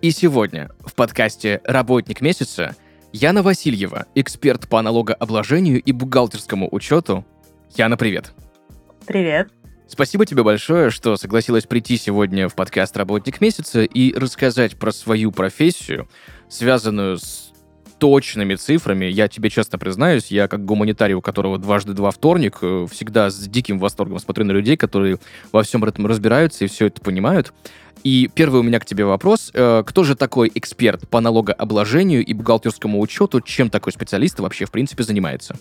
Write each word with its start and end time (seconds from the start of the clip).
и 0.00 0.10
сегодня 0.10 0.70
в 0.84 0.94
подкасте 0.94 1.60
«Работник 1.64 2.20
месяца» 2.20 2.76
Яна 3.12 3.42
Васильева, 3.42 4.06
эксперт 4.14 4.68
по 4.68 4.80
налогообложению 4.82 5.80
и 5.82 5.92
бухгалтерскому 5.92 6.68
учету, 6.70 7.26
Яна, 7.74 7.96
привет. 7.96 8.32
Привет. 9.06 9.50
Спасибо 9.88 10.26
тебе 10.26 10.42
большое, 10.42 10.90
что 10.90 11.16
согласилась 11.16 11.64
прийти 11.64 11.96
сегодня 11.96 12.48
в 12.48 12.54
подкаст 12.54 12.96
«Работник 12.96 13.40
месяца» 13.40 13.82
и 13.82 14.14
рассказать 14.14 14.78
про 14.78 14.92
свою 14.92 15.32
профессию, 15.32 16.08
связанную 16.48 17.16
с 17.16 17.47
точными 17.98 18.54
цифрами. 18.54 19.06
Я 19.06 19.28
тебе 19.28 19.50
честно 19.50 19.78
признаюсь, 19.78 20.28
я 20.28 20.48
как 20.48 20.64
гуманитарий, 20.64 21.14
у 21.14 21.20
которого 21.20 21.58
дважды 21.58 21.92
два 21.92 22.10
вторник, 22.10 22.58
э, 22.62 22.86
всегда 22.90 23.30
с 23.30 23.48
диким 23.48 23.78
восторгом 23.78 24.18
смотрю 24.18 24.44
на 24.44 24.52
людей, 24.52 24.76
которые 24.76 25.18
во 25.52 25.62
всем 25.62 25.84
этом 25.84 26.06
разбираются 26.06 26.64
и 26.64 26.68
все 26.68 26.86
это 26.86 27.00
понимают. 27.00 27.52
И 28.04 28.30
первый 28.32 28.60
у 28.60 28.62
меня 28.62 28.78
к 28.78 28.86
тебе 28.86 29.04
вопрос. 29.04 29.50
Э, 29.54 29.82
Кто 29.84 30.04
же 30.04 30.14
такой 30.14 30.50
эксперт 30.54 31.08
по 31.08 31.20
налогообложению 31.20 32.24
и 32.24 32.32
бухгалтерскому 32.32 33.00
учету? 33.00 33.40
Чем 33.40 33.70
такой 33.70 33.92
специалист 33.92 34.38
вообще, 34.38 34.64
в 34.66 34.70
принципе, 34.70 35.02
занимается? 35.02 35.56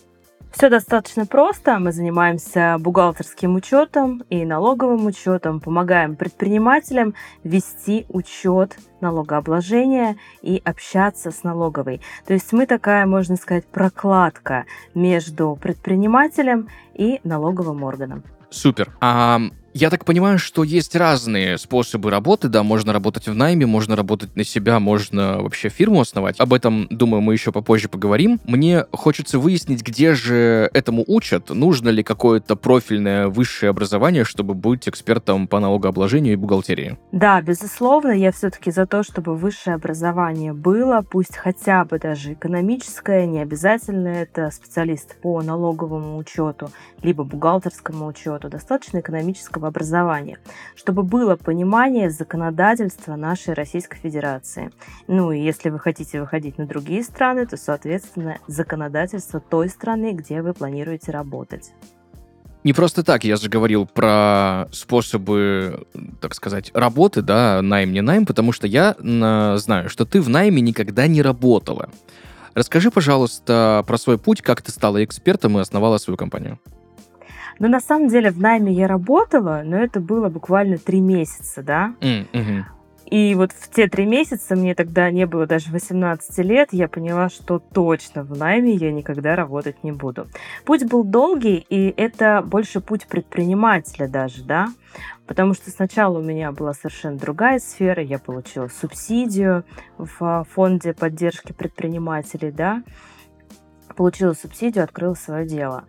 Все 0.52 0.70
достаточно 0.70 1.26
просто. 1.26 1.78
Мы 1.80 1.92
занимаемся 1.92 2.78
бухгалтерским 2.80 3.56
учетом 3.56 4.24
и 4.30 4.46
налоговым 4.46 5.06
учетом, 5.06 5.60
помогаем 5.60 6.16
предпринимателям 6.16 7.14
вести 7.44 8.06
учет 8.10 8.78
налогообложения 9.02 10.18
и 10.42 10.62
общаться 10.64 11.32
с 11.32 11.44
налоговой. 11.44 12.02
То 12.26 12.34
есть 12.34 12.52
мы 12.54 12.66
такая, 12.66 13.06
можно 13.06 13.36
сказать, 13.36 13.66
прокладка 13.68 14.66
между 14.96 15.58
предпринимателем 15.62 16.70
и 16.94 17.20
налоговым 17.24 17.84
органом. 17.84 18.24
Супер. 18.50 18.92
А 19.02 19.40
я 19.78 19.92
так 19.92 20.06
понимаю, 20.06 20.40
что 20.40 20.64
есть 20.64 20.96
разные 20.96 21.58
способы 21.60 22.10
работы, 22.10 22.48
да, 22.48 22.64
можно 22.64 22.94
работать 22.94 23.28
в 23.28 23.36
найме, 23.36 23.68
можно 23.68 23.96
работать 23.96 24.36
на 24.36 24.44
себя, 24.44 24.80
можно 24.80 25.40
вообще 25.40 25.70
фирму 25.70 26.02
основать. 26.02 26.40
Об 26.40 26.54
этом, 26.54 26.88
думаю, 26.90 27.22
мы 27.22 27.34
еще 27.34 27.52
попозже 27.52 27.88
поговорим. 27.88 28.40
Мне 28.46 28.86
хочется 28.92 29.38
выяснить, 29.38 29.84
где 29.84 30.16
же 30.16 30.70
этому 30.74 31.04
учат, 31.06 31.52
нужно 31.52 31.90
ли 31.90 32.02
какое-то 32.02 32.56
профильное 32.56 33.28
высшее 33.28 33.70
образование, 33.70 34.24
чтобы 34.24 34.56
быть 34.56 34.90
экспертом 34.90 35.48
по 35.48 35.60
налогообложению 35.60 36.34
и 36.34 36.38
бухгалтерии. 36.38 36.98
Да, 37.12 37.40
безусловно, 37.42 38.12
я 38.12 38.32
все-таки 38.32 38.72
за 38.72 38.88
то, 38.88 39.04
чтобы 39.04 39.36
высшее 39.36 39.76
образование 39.76 40.54
было, 40.54 41.06
пусть 41.08 41.38
хотя 41.38 41.86
бы 41.86 42.00
даже 42.00 42.34
экономическое, 42.34 43.28
не 43.28 43.40
обязательно 43.40 44.08
это 44.08 44.50
специалист 44.50 45.16
по 45.22 45.42
налоговому 45.44 46.18
учету, 46.18 46.72
либо 47.04 47.24
бухгалтерскому 47.24 48.08
учету, 48.08 48.50
достаточно 48.50 49.00
экономического 49.00 49.67
образования, 49.68 50.40
чтобы 50.76 51.04
было 51.04 51.36
понимание 51.36 52.10
законодательства 52.10 53.16
нашей 53.16 53.54
Российской 53.54 53.98
Федерации. 53.98 54.72
Ну 55.08 55.32
и 55.32 55.40
если 55.40 55.70
вы 55.70 55.80
хотите 55.80 56.20
выходить 56.20 56.58
на 56.58 56.66
другие 56.66 57.04
страны, 57.04 57.46
то, 57.46 57.58
соответственно, 57.58 58.40
законодательство 58.48 59.40
той 59.40 59.70
страны, 59.70 60.14
где 60.14 60.42
вы 60.42 60.54
планируете 60.54 61.12
работать. 61.12 61.72
Не 62.64 62.74
просто 62.74 63.04
так 63.04 63.24
я 63.24 63.38
же 63.38 63.48
говорил 63.48 63.86
про 63.86 64.68
способы, 64.74 65.88
так 66.20 66.34
сказать, 66.34 66.72
работы, 66.74 67.22
да, 67.22 67.62
найм, 67.62 67.94
не 67.94 68.02
найм, 68.02 68.26
потому 68.26 68.52
что 68.52 68.68
я 68.68 68.96
на, 69.00 69.58
знаю, 69.58 69.90
что 69.90 70.06
ты 70.06 70.20
в 70.20 70.28
найме 70.28 70.62
никогда 70.62 71.08
не 71.08 71.22
работала. 71.22 71.90
Расскажи, 72.56 72.90
пожалуйста, 72.92 73.84
про 73.88 73.98
свой 73.98 74.18
путь, 74.18 74.42
как 74.42 74.62
ты 74.62 74.72
стала 74.72 75.04
экспертом 75.04 75.58
и 75.58 75.62
основала 75.62 75.98
свою 75.98 76.18
компанию. 76.18 76.60
Но 77.60 77.68
на 77.68 77.80
самом 77.80 78.08
деле 78.08 78.32
в 78.32 78.40
найме 78.40 78.72
я 78.72 78.88
работала, 78.88 79.62
но 79.66 79.78
это 79.78 80.00
было 80.00 80.30
буквально 80.30 80.78
три 80.78 81.02
месяца, 81.02 81.64
да. 81.64 81.96
Mm, 82.02 82.28
мгм. 82.34 82.66
И 83.10 83.36
вот 83.36 83.54
в 83.54 83.70
те 83.70 83.88
три 83.88 84.06
месяца, 84.06 84.56
мне 84.58 84.76
тогда 84.76 85.10
не 85.12 85.26
было 85.26 85.48
даже 85.48 85.72
18 85.72 86.40
лет, 86.40 86.70
я 86.74 86.90
поняла, 86.90 87.30
что 87.30 87.58
точно 87.58 88.24
в 88.24 88.38
найме 88.38 88.74
я 88.74 88.92
никогда 88.92 89.38
работать 89.38 89.82
не 89.84 89.94
буду. 89.94 90.28
Путь 90.66 90.86
был 90.86 91.06
долгий, 91.06 91.66
и 91.70 91.94
это 91.96 92.44
больше 92.46 92.82
путь 92.82 93.08
предпринимателя 93.08 94.10
даже, 94.10 94.44
да, 94.44 94.68
потому 95.26 95.54
что 95.54 95.72
сначала 95.72 96.20
у 96.20 96.22
меня 96.22 96.52
была 96.52 96.74
совершенно 96.74 97.18
другая 97.18 97.60
сфера, 97.60 98.04
я 98.04 98.20
получила 98.20 98.68
субсидию 98.68 99.64
в 99.98 100.46
фонде 100.54 100.94
поддержки 100.94 101.54
предпринимателей, 101.54 102.52
да, 102.52 102.84
получила 103.96 104.34
субсидию, 104.34 104.84
открыла 104.84 105.14
свое 105.14 105.48
дело. 105.48 105.86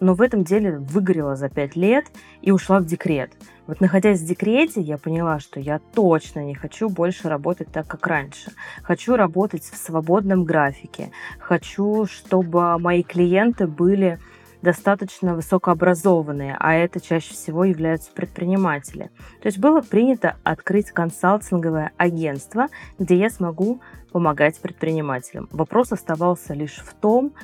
Но 0.00 0.14
в 0.14 0.20
этом 0.20 0.44
деле 0.44 0.78
выгорела 0.78 1.36
за 1.36 1.48
пять 1.48 1.76
лет 1.76 2.06
и 2.42 2.50
ушла 2.50 2.80
в 2.80 2.86
декрет. 2.86 3.32
Вот 3.66 3.80
находясь 3.80 4.20
в 4.20 4.26
декрете, 4.26 4.80
я 4.80 4.98
поняла, 4.98 5.40
что 5.40 5.58
я 5.58 5.78
точно 5.78 6.44
не 6.44 6.54
хочу 6.54 6.88
больше 6.88 7.28
работать 7.28 7.72
так, 7.72 7.86
как 7.86 8.06
раньше. 8.06 8.52
Хочу 8.82 9.16
работать 9.16 9.64
в 9.64 9.76
свободном 9.76 10.44
графике. 10.44 11.10
Хочу, 11.38 12.06
чтобы 12.06 12.78
мои 12.78 13.02
клиенты 13.02 13.66
были 13.66 14.18
достаточно 14.62 15.34
высокообразованные, 15.34 16.56
а 16.58 16.74
это 16.74 17.00
чаще 17.00 17.34
всего 17.34 17.64
являются 17.64 18.10
предприниматели. 18.12 19.10
То 19.40 19.46
есть 19.46 19.58
было 19.58 19.80
принято 19.80 20.36
открыть 20.44 20.90
консалтинговое 20.90 21.92
агентство, 21.96 22.68
где 22.98 23.16
я 23.16 23.30
смогу 23.30 23.80
помогать 24.12 24.58
предпринимателям. 24.58 25.48
Вопрос 25.52 25.92
оставался 25.92 26.54
лишь 26.54 26.76
в 26.76 26.94
том, 26.94 27.34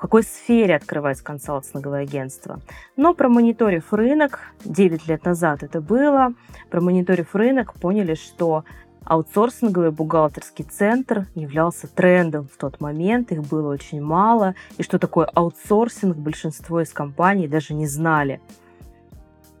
в 0.00 0.02
какой 0.02 0.22
сфере 0.22 0.76
открывать 0.76 1.20
консалтинговое 1.20 2.04
агентство. 2.04 2.58
Но 2.96 3.12
промониторив 3.12 3.92
рынок, 3.92 4.40
9 4.64 5.06
лет 5.06 5.26
назад 5.26 5.62
это 5.62 5.82
было, 5.82 6.32
промониторив 6.70 7.34
рынок, 7.34 7.74
поняли, 7.74 8.14
что 8.14 8.64
аутсорсинговый 9.04 9.90
бухгалтерский 9.90 10.64
центр 10.64 11.26
являлся 11.34 11.86
трендом 11.86 12.48
в 12.48 12.56
тот 12.56 12.80
момент, 12.80 13.30
их 13.30 13.42
было 13.42 13.70
очень 13.70 14.00
мало, 14.00 14.54
и 14.78 14.82
что 14.82 14.98
такое 14.98 15.26
аутсорсинг 15.26 16.16
большинство 16.16 16.80
из 16.80 16.94
компаний 16.94 17.46
даже 17.46 17.74
не 17.74 17.86
знали. 17.86 18.40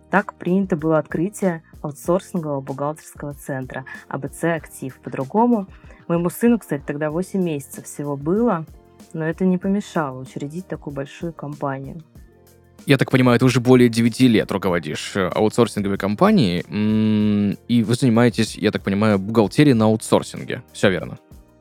Так 0.08 0.32
принято 0.32 0.74
было 0.74 0.96
открытие 0.96 1.62
аутсорсингового 1.82 2.62
бухгалтерского 2.62 3.34
центра 3.34 3.84
АБЦ 4.08 4.44
«Актив». 4.44 4.98
По-другому. 5.00 5.66
Моему 6.08 6.30
сыну, 6.30 6.58
кстати, 6.58 6.82
тогда 6.86 7.10
8 7.10 7.42
месяцев 7.42 7.84
всего 7.84 8.16
было, 8.16 8.64
но 9.12 9.24
это 9.24 9.44
не 9.44 9.58
помешало 9.58 10.20
учредить 10.20 10.66
такую 10.66 10.94
большую 10.94 11.32
компанию. 11.32 12.02
Я 12.86 12.96
так 12.96 13.10
понимаю, 13.10 13.38
ты 13.38 13.44
уже 13.44 13.60
более 13.60 13.88
9 13.88 14.20
лет 14.20 14.50
руководишь 14.50 15.12
э, 15.14 15.28
аутсорсинговой 15.28 15.98
компанией, 15.98 16.64
и 17.68 17.82
вы 17.82 17.94
занимаетесь, 17.94 18.56
я 18.56 18.70
так 18.70 18.82
понимаю, 18.82 19.18
бухгалтерией 19.18 19.74
на 19.74 19.86
аутсорсинге. 19.86 20.62
Все 20.72 20.90
верно? 20.90 21.18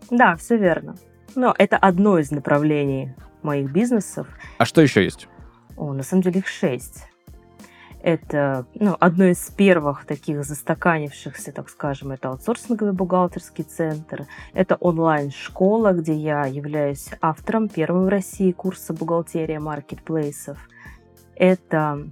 Да, 0.10 0.36
все 0.38 0.58
верно. 0.58 0.96
Но 1.36 1.54
это 1.58 1.78
одно 1.78 2.20
из 2.20 2.32
направлений 2.32 3.14
моих 3.42 3.72
бизнесов. 3.72 4.28
А 4.58 4.66
что 4.66 4.82
еще 4.82 5.04
есть? 5.04 5.28
О, 5.78 5.94
на 5.94 6.04
самом 6.04 6.24
деле 6.24 6.40
их 6.40 6.48
шесть. 6.48 7.06
Это 8.02 8.66
ну, 8.76 8.96
одно 9.00 9.26
из 9.26 9.40
первых 9.50 10.06
таких 10.06 10.46
застаканившихся, 10.46 11.52
так 11.52 11.70
скажем, 11.70 12.12
это 12.12 12.30
аутсорсинговый 12.30 12.94
бухгалтерский 12.94 13.66
центр. 13.66 14.26
Это 14.54 14.76
онлайн-школа, 14.76 15.92
где 15.92 16.14
я 16.14 16.46
являюсь 16.46 17.10
автором 17.22 17.68
первого 17.68 18.06
в 18.06 18.10
России 18.10 18.54
курса 18.54 18.94
бухгалтерия 18.94 19.60
маркетплейсов. 19.60 20.58
Это 21.36 22.08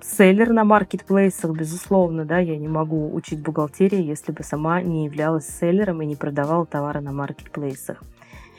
селлер 0.00 0.52
на 0.52 0.64
маркетплейсах, 0.64 1.50
безусловно, 1.50 2.24
да, 2.24 2.38
я 2.38 2.56
не 2.56 2.68
могу 2.68 3.12
учить 3.14 3.42
бухгалтерии, 3.42 4.02
если 4.02 4.32
бы 4.32 4.42
сама 4.42 4.80
не 4.80 5.04
являлась 5.04 5.48
селлером 5.48 6.00
и 6.00 6.06
не 6.06 6.16
продавала 6.16 6.64
товары 6.64 7.00
на 7.00 7.12
маркетплейсах. 7.12 8.02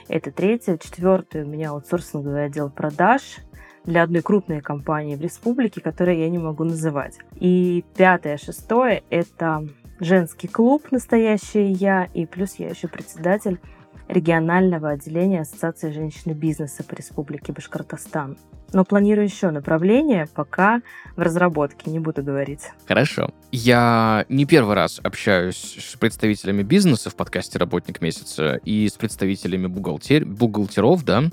Это 0.08 0.32
третье. 0.32 0.78
Четвертое, 0.78 1.44
у 1.44 1.48
меня 1.48 1.72
аутсорсинговый 1.72 2.46
отдел 2.46 2.70
продаж 2.70 3.40
для 3.88 4.04
одной 4.04 4.22
крупной 4.22 4.62
компании 4.62 5.16
в 5.16 5.22
республике, 5.22 5.82
которую 5.82 6.20
я 6.20 6.30
не 6.30 6.38
могу 6.38 6.64
называть. 6.64 7.18
И 7.40 7.84
пятое, 7.96 8.38
шестое– 8.38 9.04
это 9.10 9.68
женский 10.00 10.48
клуб 10.48 10.84
«Настоящая 10.92 11.72
я», 11.72 12.08
и 12.14 12.28
плюс 12.28 12.56
я 12.56 12.70
еще 12.70 12.88
председатель 12.88 13.60
регионального 14.08 14.92
отделения 14.92 15.42
Ассоциации 15.42 15.92
женщин 15.92 16.32
и 16.32 16.34
бизнеса 16.34 16.84
по 16.84 16.94
Республике 16.94 17.52
Башкортостан. 17.52 18.38
Но 18.74 18.84
планирую 18.84 19.26
еще 19.26 19.50
направление, 19.50 20.28
пока 20.34 20.82
в 21.16 21.22
разработке, 21.22 21.90
не 21.90 22.00
буду 22.00 22.22
говорить. 22.22 22.70
Хорошо. 22.86 23.32
Я 23.52 24.26
не 24.28 24.46
первый 24.46 24.76
раз 24.76 25.00
общаюсь 25.02 25.78
с 25.80 25.96
представителями 25.96 26.64
бизнеса 26.64 27.10
в 27.10 27.16
подкасте 27.16 27.60
«Работник 27.60 28.02
месяца» 28.02 28.60
и 28.66 28.88
с 28.90 28.94
представителями 28.94 29.68
бухгалтер... 29.68 30.26
бухгалтеров, 30.26 31.06
да, 31.06 31.24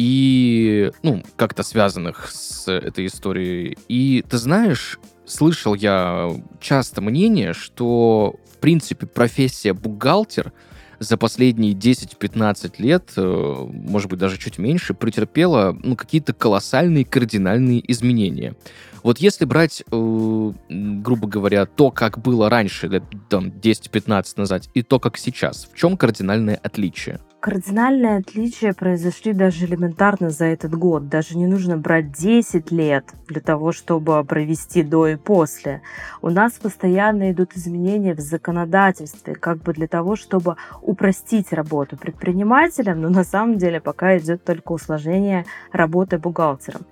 и, 0.00 0.92
ну, 1.02 1.22
как-то 1.36 1.62
связанных 1.62 2.30
с 2.30 2.66
этой 2.72 3.04
историей. 3.04 3.76
И 3.86 4.24
ты 4.26 4.38
знаешь, 4.38 4.98
слышал 5.26 5.74
я 5.74 6.30
часто 6.58 7.02
мнение, 7.02 7.52
что, 7.52 8.36
в 8.50 8.56
принципе, 8.56 9.06
профессия 9.06 9.74
бухгалтер— 9.74 10.54
за 11.00 11.16
последние 11.16 11.72
10-15 11.72 12.74
лет, 12.78 13.12
э, 13.16 13.66
может 13.68 14.10
быть, 14.10 14.18
даже 14.18 14.36
чуть 14.36 14.58
меньше, 14.58 14.92
претерпела 14.92 15.76
ну, 15.82 15.96
какие-то 15.96 16.34
колоссальные 16.34 17.06
кардинальные 17.06 17.90
изменения. 17.90 18.54
Вот 19.02 19.18
если 19.18 19.46
брать, 19.46 19.82
э, 19.90 20.52
грубо 20.68 21.26
говоря, 21.26 21.64
то, 21.64 21.90
как 21.90 22.18
было 22.18 22.50
раньше, 22.50 22.86
лет 22.86 23.02
там, 23.30 23.48
10-15 23.48 24.34
назад, 24.36 24.64
и 24.74 24.82
то, 24.82 25.00
как 25.00 25.16
сейчас, 25.16 25.68
в 25.72 25.74
чем 25.74 25.96
кардинальное 25.96 26.60
отличие? 26.62 27.18
Кардинальные 27.40 28.18
отличия 28.18 28.74
произошли 28.74 29.32
даже 29.32 29.64
элементарно 29.64 30.28
за 30.28 30.44
этот 30.44 30.74
год. 30.74 31.08
Даже 31.08 31.38
не 31.38 31.46
нужно 31.46 31.78
брать 31.78 32.12
10 32.12 32.70
лет 32.70 33.06
для 33.28 33.40
того, 33.40 33.72
чтобы 33.72 34.22
провести 34.24 34.82
до 34.82 35.06
и 35.06 35.16
после. 35.16 35.80
У 36.20 36.28
нас 36.28 36.52
постоянно 36.52 37.32
идут 37.32 37.56
изменения 37.56 38.14
в 38.14 38.20
законодательстве, 38.20 39.34
как 39.34 39.62
бы 39.62 39.72
для 39.72 39.88
того, 39.88 40.16
чтобы 40.16 40.56
упростить 40.82 41.50
работу 41.54 41.96
предпринимателям, 41.96 43.00
но 43.00 43.08
на 43.08 43.24
самом 43.24 43.56
деле 43.56 43.80
пока 43.80 44.18
идет 44.18 44.44
только 44.44 44.72
усложнение 44.72 45.46
работы 45.72 46.18
бухгалтером. 46.18 46.82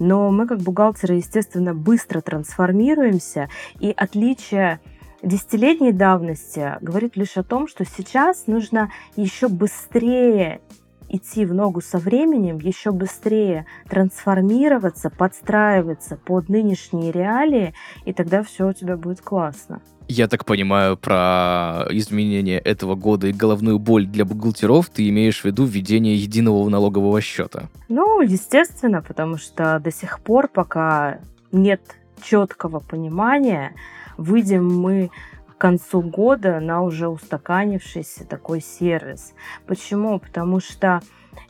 Но 0.00 0.32
мы 0.32 0.48
как 0.48 0.58
бухгалтеры, 0.58 1.14
естественно, 1.14 1.74
быстро 1.74 2.22
трансформируемся, 2.22 3.48
и 3.78 3.94
отличие 3.96 4.80
десятилетней 5.22 5.92
давности 5.92 6.76
говорит 6.80 7.16
лишь 7.16 7.36
о 7.36 7.42
том, 7.42 7.68
что 7.68 7.84
сейчас 7.84 8.46
нужно 8.46 8.90
еще 9.16 9.48
быстрее 9.48 10.60
идти 11.08 11.44
в 11.44 11.54
ногу 11.54 11.80
со 11.82 11.98
временем, 11.98 12.58
еще 12.58 12.90
быстрее 12.90 13.66
трансформироваться, 13.88 15.10
подстраиваться 15.10 16.16
под 16.16 16.48
нынешние 16.48 17.12
реалии, 17.12 17.74
и 18.06 18.12
тогда 18.12 18.42
все 18.42 18.68
у 18.68 18.72
тебя 18.72 18.96
будет 18.96 19.20
классно. 19.20 19.82
Я 20.08 20.26
так 20.26 20.44
понимаю, 20.44 20.96
про 20.96 21.86
изменение 21.90 22.58
этого 22.58 22.96
года 22.96 23.28
и 23.28 23.32
головную 23.32 23.78
боль 23.78 24.06
для 24.06 24.24
бухгалтеров 24.24 24.88
ты 24.88 25.08
имеешь 25.08 25.42
в 25.42 25.44
виду 25.44 25.64
введение 25.64 26.16
единого 26.16 26.68
налогового 26.68 27.20
счета? 27.20 27.68
Ну, 27.88 28.20
естественно, 28.20 29.02
потому 29.02 29.36
что 29.36 29.78
до 29.78 29.92
сих 29.92 30.20
пор, 30.20 30.48
пока 30.48 31.20
нет 31.52 31.82
четкого 32.22 32.80
понимания, 32.80 33.74
выйдем 34.22 34.66
мы 34.80 35.10
к 35.48 35.58
концу 35.58 36.00
года 36.00 36.60
на 36.60 36.82
уже 36.82 37.08
устаканившийся 37.08 38.26
такой 38.26 38.60
сервис. 38.60 39.34
Почему? 39.66 40.18
Потому 40.18 40.60
что 40.60 41.00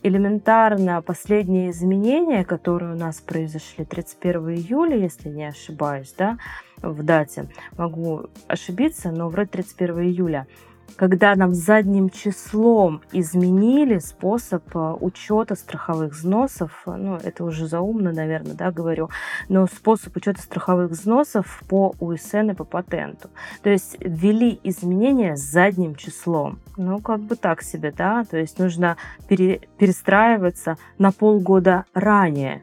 элементарно 0.02 1.02
последние 1.02 1.70
изменения, 1.70 2.44
которые 2.44 2.94
у 2.94 2.98
нас 2.98 3.20
произошли 3.20 3.84
31 3.84 4.50
июля, 4.50 4.96
если 4.96 5.28
не 5.28 5.44
ошибаюсь, 5.44 6.14
да, 6.16 6.38
в 6.82 7.02
дате, 7.02 7.48
могу 7.76 8.26
ошибиться, 8.48 9.10
но 9.10 9.28
вроде 9.28 9.50
31 9.50 10.00
июля– 10.00 10.46
когда 10.96 11.34
нам 11.34 11.54
задним 11.54 12.10
числом 12.10 13.02
изменили 13.12 13.98
способ 13.98 14.64
э, 14.74 14.96
учета 15.00 15.54
страховых 15.54 16.12
взносов, 16.12 16.82
ну, 16.86 17.16
это 17.16 17.44
уже 17.44 17.66
заумно, 17.66 18.12
наверное, 18.12 18.54
да, 18.54 18.70
говорю, 18.70 19.10
но 19.48 19.66
способ 19.66 20.16
учета 20.16 20.40
страховых 20.40 20.90
взносов 20.90 21.62
по 21.68 21.94
УСН 22.00 22.50
и 22.50 22.54
по 22.54 22.64
патенту. 22.64 23.30
То 23.62 23.70
есть 23.70 23.96
ввели 24.00 24.58
изменения 24.62 25.36
задним 25.36 25.94
числом. 25.94 26.58
Ну, 26.76 27.00
как 27.00 27.20
бы 27.20 27.36
так 27.36 27.62
себе, 27.62 27.92
да, 27.96 28.24
то 28.24 28.38
есть 28.38 28.58
нужно 28.58 28.96
пере, 29.28 29.60
перестраиваться 29.78 30.76
на 30.98 31.12
полгода 31.12 31.84
ранее 31.94 32.62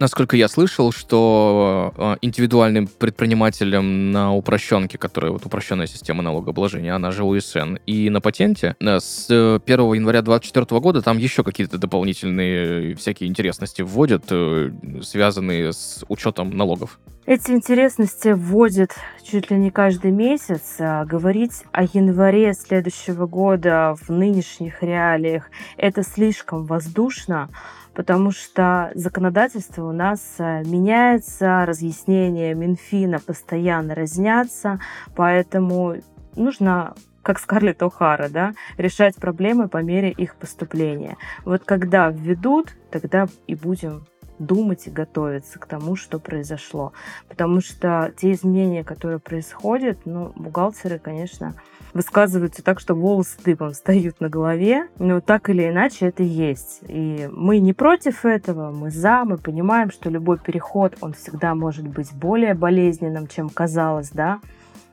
Насколько 0.00 0.36
я 0.36 0.48
слышал, 0.48 0.90
что 0.90 1.92
э, 1.96 2.16
индивидуальным 2.22 2.88
предпринимателям 2.88 4.10
на 4.10 4.34
упрощенке, 4.34 4.98
которая 4.98 5.30
вот 5.30 5.46
упрощенная 5.46 5.86
система 5.86 6.22
налогообложения, 6.22 6.94
она 6.94 7.12
же 7.12 7.22
УСН, 7.22 7.76
и 7.86 8.10
на 8.10 8.20
патенте 8.20 8.74
э, 8.80 8.98
с 8.98 9.26
1 9.30 9.60
января 9.92 10.22
2024 10.22 10.80
года 10.80 11.00
там 11.00 11.18
еще 11.18 11.44
какие-то 11.44 11.78
дополнительные 11.78 12.96
всякие 12.96 13.28
интересности 13.28 13.82
вводят, 13.82 14.24
э, 14.30 14.72
связанные 15.02 15.72
с 15.72 16.04
учетом 16.08 16.50
налогов. 16.56 16.98
Эти 17.26 17.52
интересности 17.52 18.34
вводят 18.34 18.94
чуть 19.22 19.50
ли 19.50 19.56
не 19.56 19.70
каждый 19.70 20.10
месяц. 20.10 20.76
А 20.78 21.06
говорить 21.06 21.64
о 21.72 21.84
январе 21.84 22.52
следующего 22.52 23.26
года 23.26 23.94
в 23.98 24.10
нынешних 24.10 24.82
реалиях 24.82 25.50
это 25.78 26.02
слишком 26.02 26.64
воздушно 26.64 27.48
потому 27.94 28.32
что 28.32 28.90
законодательство 28.96 29.84
у 29.88 29.92
нас 29.92 30.20
э, 30.38 30.64
меняется, 30.64 31.64
разъяснения 31.64 32.52
Минфина 32.52 33.20
постоянно 33.20 33.94
разнятся, 33.94 34.80
поэтому 35.14 35.94
нужно 36.34 36.94
как 37.22 37.38
Скарлетт 37.38 37.82
О'Хара, 37.82 38.28
да, 38.28 38.54
решать 38.76 39.14
проблемы 39.14 39.68
по 39.68 39.78
мере 39.78 40.10
их 40.10 40.34
поступления. 40.34 41.16
Вот 41.44 41.62
когда 41.64 42.10
введут, 42.10 42.74
тогда 42.90 43.28
и 43.46 43.54
будем 43.54 44.06
думать 44.38 44.86
и 44.86 44.90
готовиться 44.90 45.58
к 45.58 45.66
тому, 45.66 45.96
что 45.96 46.18
произошло. 46.18 46.92
Потому 47.28 47.60
что 47.60 48.12
те 48.16 48.32
изменения, 48.32 48.84
которые 48.84 49.18
происходят, 49.18 49.98
ну, 50.04 50.32
бухгалтеры, 50.34 50.98
конечно, 50.98 51.54
высказываются 51.92 52.62
так, 52.62 52.80
что 52.80 52.94
волосы 52.94 53.38
дыбом 53.44 53.72
встают 53.72 54.20
на 54.20 54.28
голове, 54.28 54.88
но 54.98 55.20
так 55.20 55.48
или 55.48 55.68
иначе 55.68 56.06
это 56.06 56.22
есть. 56.22 56.80
И 56.88 57.28
мы 57.32 57.60
не 57.60 57.72
против 57.72 58.24
этого, 58.24 58.72
мы 58.72 58.90
за, 58.90 59.24
мы 59.24 59.38
понимаем, 59.38 59.90
что 59.90 60.10
любой 60.10 60.38
переход, 60.38 60.96
он 61.00 61.12
всегда 61.12 61.54
может 61.54 61.86
быть 61.86 62.12
более 62.12 62.54
болезненным, 62.54 63.28
чем 63.28 63.48
казалось, 63.48 64.10
да. 64.10 64.40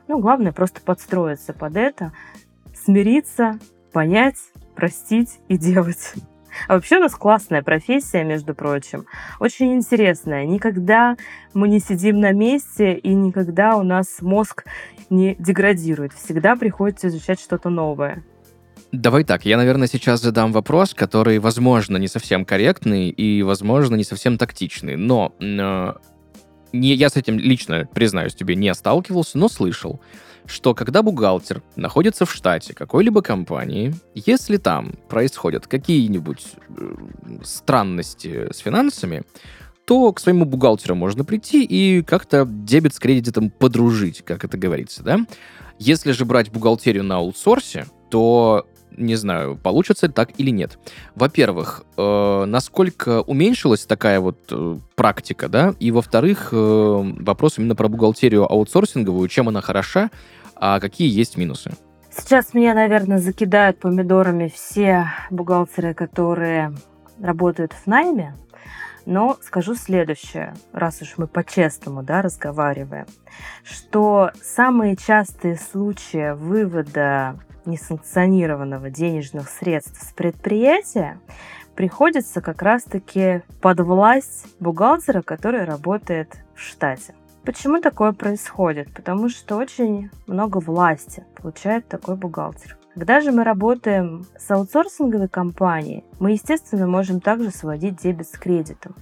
Ну, 0.08 0.20
главное 0.20 0.52
просто 0.52 0.82
подстроиться 0.82 1.54
под 1.54 1.76
это, 1.76 2.12
смириться, 2.74 3.60
понять, 3.92 4.38
простить 4.76 5.40
и 5.48 5.58
делать. 5.58 6.14
А 6.68 6.76
вообще 6.76 6.98
у 6.98 7.02
нас 7.02 7.16
классная 7.16 7.62
профессия, 7.62 8.24
между 8.24 8.54
прочим, 8.54 9.06
очень 9.40 9.74
интересная. 9.74 10.46
Никогда 10.46 11.18
мы 11.54 11.68
не 11.68 11.80
сидим 11.80 12.20
на 12.20 12.32
месте, 12.32 12.94
и 12.94 13.14
никогда 13.14 13.76
у 13.78 13.84
нас 13.84 14.22
мозг 14.22 14.66
не 15.10 15.36
деградирует. 15.36 16.14
Всегда 16.14 16.56
приходится 16.56 17.08
изучать 17.08 17.40
что-то 17.40 17.70
новое. 17.70 18.24
Давай 18.92 19.24
так, 19.24 19.46
я, 19.46 19.56
наверное, 19.56 19.88
сейчас 19.88 20.22
задам 20.22 20.52
вопрос, 20.52 20.94
который, 20.94 21.40
возможно, 21.40 21.96
не 21.96 22.10
совсем 22.10 22.44
корректный 22.44 23.10
и, 23.10 23.42
возможно, 23.42 23.96
не 23.96 24.04
совсем 24.04 24.38
тактичный, 24.38 24.98
но 24.98 25.34
э, 25.40 25.94
не, 26.74 26.94
я 26.96 27.10
с 27.10 27.16
этим 27.16 27.40
лично, 27.40 27.88
признаюсь 27.94 28.36
тебе, 28.36 28.56
не 28.56 28.74
сталкивался, 28.74 29.38
но 29.38 29.48
слышал 29.48 30.02
что 30.46 30.74
когда 30.74 31.02
бухгалтер 31.02 31.62
находится 31.76 32.26
в 32.26 32.32
штате 32.34 32.74
какой-либо 32.74 33.22
компании, 33.22 33.94
если 34.16 34.58
там 34.58 34.94
происходят 35.10 35.68
какие-нибудь 35.68 36.54
э, 36.78 36.96
странности 37.44 38.52
с 38.52 38.58
финансами, 38.58 39.24
то 39.86 40.14
к 40.14 40.20
своему 40.20 40.46
бухгалтеру 40.46 40.96
можно 40.96 41.26
прийти 41.26 41.64
и 41.64 42.02
как-то 42.02 42.46
дебет 42.46 42.94
с 42.94 43.00
кредитом 43.00 43.50
подружить, 43.50 44.24
как 44.24 44.44
это 44.46 44.58
говорится, 44.58 45.04
да? 45.04 45.20
Если 45.80 46.12
же 46.12 46.26
брать 46.26 46.52
бухгалтерию 46.52 47.04
на 47.04 47.18
аутсорсе, 47.18 47.88
то 48.10 48.68
не 48.98 49.16
знаю, 49.16 49.58
получится 49.58 50.10
так 50.10 50.32
или 50.38 50.50
нет. 50.50 50.78
Во-первых, 51.16 51.84
э, 51.98 52.46
насколько 52.46 53.22
уменьшилась 53.22 53.86
такая 53.86 54.20
вот 54.20 54.38
э, 54.52 54.78
практика, 54.96 55.50
да, 55.50 55.74
и 55.80 55.92
во-вторых, 55.92 56.50
э, 56.52 56.56
вопрос 56.56 57.58
именно 57.58 57.76
про 57.76 57.88
бухгалтерию 57.88 58.52
аутсорсинговую, 58.52 59.28
чем 59.28 59.50
она 59.50 59.62
хороша, 59.62 60.12
а 60.56 60.80
какие 60.80 61.10
есть 61.10 61.38
минусы? 61.38 61.72
Сейчас 62.12 62.54
меня, 62.54 62.74
наверное, 62.74 63.20
закидают 63.20 63.80
помидорами 63.80 64.52
все 64.54 65.08
бухгалтеры, 65.30 65.94
которые 65.94 66.74
работают 67.20 67.74
в 67.74 67.88
найме, 67.88 68.36
но 69.06 69.38
скажу 69.42 69.76
следующее, 69.76 70.54
раз 70.74 71.02
уж 71.02 71.14
мы 71.18 71.28
по-честному 71.28 72.04
да, 72.04 72.22
разговариваем, 72.22 73.06
что 73.64 74.32
самые 74.42 74.96
частые 74.96 75.56
случаи 75.56 76.34
вывода 76.34 77.40
несанкционированного 77.66 78.90
денежных 78.90 79.50
средств 79.50 80.02
с 80.02 80.14
предприятия 80.14 81.20
приходится 81.76 82.42
как 82.42 82.62
раз-таки 82.62 83.42
под 83.62 83.80
власть 83.82 84.48
бухгалтера, 84.60 85.22
который 85.22 85.64
работает 85.64 86.44
в 86.56 86.60
штате. 86.60 87.14
Почему 87.44 87.82
такое 87.82 88.12
происходит? 88.12 88.94
Потому 88.94 89.30
что 89.30 89.58
очень 89.58 90.10
много 90.28 90.58
власти 90.60 91.26
получает 91.42 91.88
такой 91.88 92.16
бухгалтер. 92.16 92.78
Когда 92.94 93.22
же 93.22 93.32
мы 93.32 93.44
работаем 93.44 94.26
с 94.38 94.52
аутсорсинговой 94.52 95.30
компанией, 95.30 96.04
мы, 96.20 96.34
естественно, 96.34 96.88
можем 96.88 97.22
также 97.22 97.50
сводить 97.50 97.96
дебет 97.96 98.28
с 98.28 98.38
кредитом. 98.38 98.96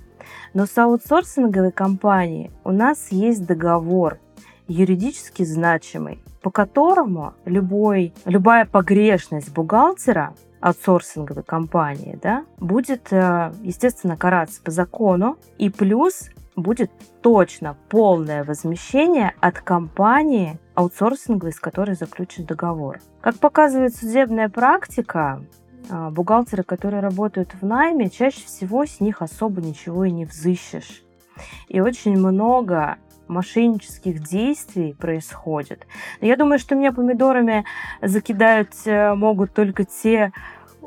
Но 0.53 0.67
с 0.67 0.77
аутсорсинговой 0.77 1.71
компанией 1.71 2.51
у 2.63 2.71
нас 2.71 3.07
есть 3.11 3.45
договор, 3.45 4.19
юридически 4.67 5.43
значимый, 5.43 6.23
по 6.41 6.51
которому 6.51 7.33
любой, 7.45 8.13
любая 8.25 8.65
погрешность 8.65 9.53
бухгалтера 9.53 10.35
аутсорсинговой 10.59 11.43
компании 11.43 12.19
да, 12.21 12.45
будет, 12.57 13.11
э, 13.11 13.53
естественно, 13.61 14.17
караться 14.17 14.61
по 14.61 14.71
закону, 14.71 15.37
и 15.57 15.69
плюс 15.69 16.29
будет 16.55 16.91
точно 17.21 17.77
полное 17.89 18.43
возмещение 18.43 19.33
от 19.39 19.59
компании 19.59 20.59
аутсорсинговой, 20.75 21.53
с 21.53 21.59
которой 21.59 21.95
заключен 21.95 22.45
договор. 22.45 22.99
Как 23.21 23.35
показывает 23.37 23.95
судебная 23.95 24.49
практика, 24.49 25.41
а, 25.89 26.09
бухгалтеры, 26.11 26.63
которые 26.63 27.01
работают 27.01 27.55
в 27.59 27.65
найме, 27.65 28.09
чаще 28.09 28.45
всего 28.45 28.85
с 28.85 28.99
них 28.99 29.21
особо 29.21 29.61
ничего 29.61 30.05
и 30.05 30.11
не 30.11 30.25
взыщешь. 30.25 31.03
И 31.67 31.79
очень 31.79 32.17
много 32.17 32.97
мошеннических 33.29 34.21
действий 34.21 34.93
происходит. 34.93 35.87
Но 36.19 36.27
я 36.27 36.35
думаю, 36.35 36.59
что 36.59 36.75
меня 36.75 36.91
помидорами 36.91 37.65
закидают 38.01 38.71
э, 38.85 39.13
могут 39.13 39.53
только 39.53 39.85
те, 39.85 40.33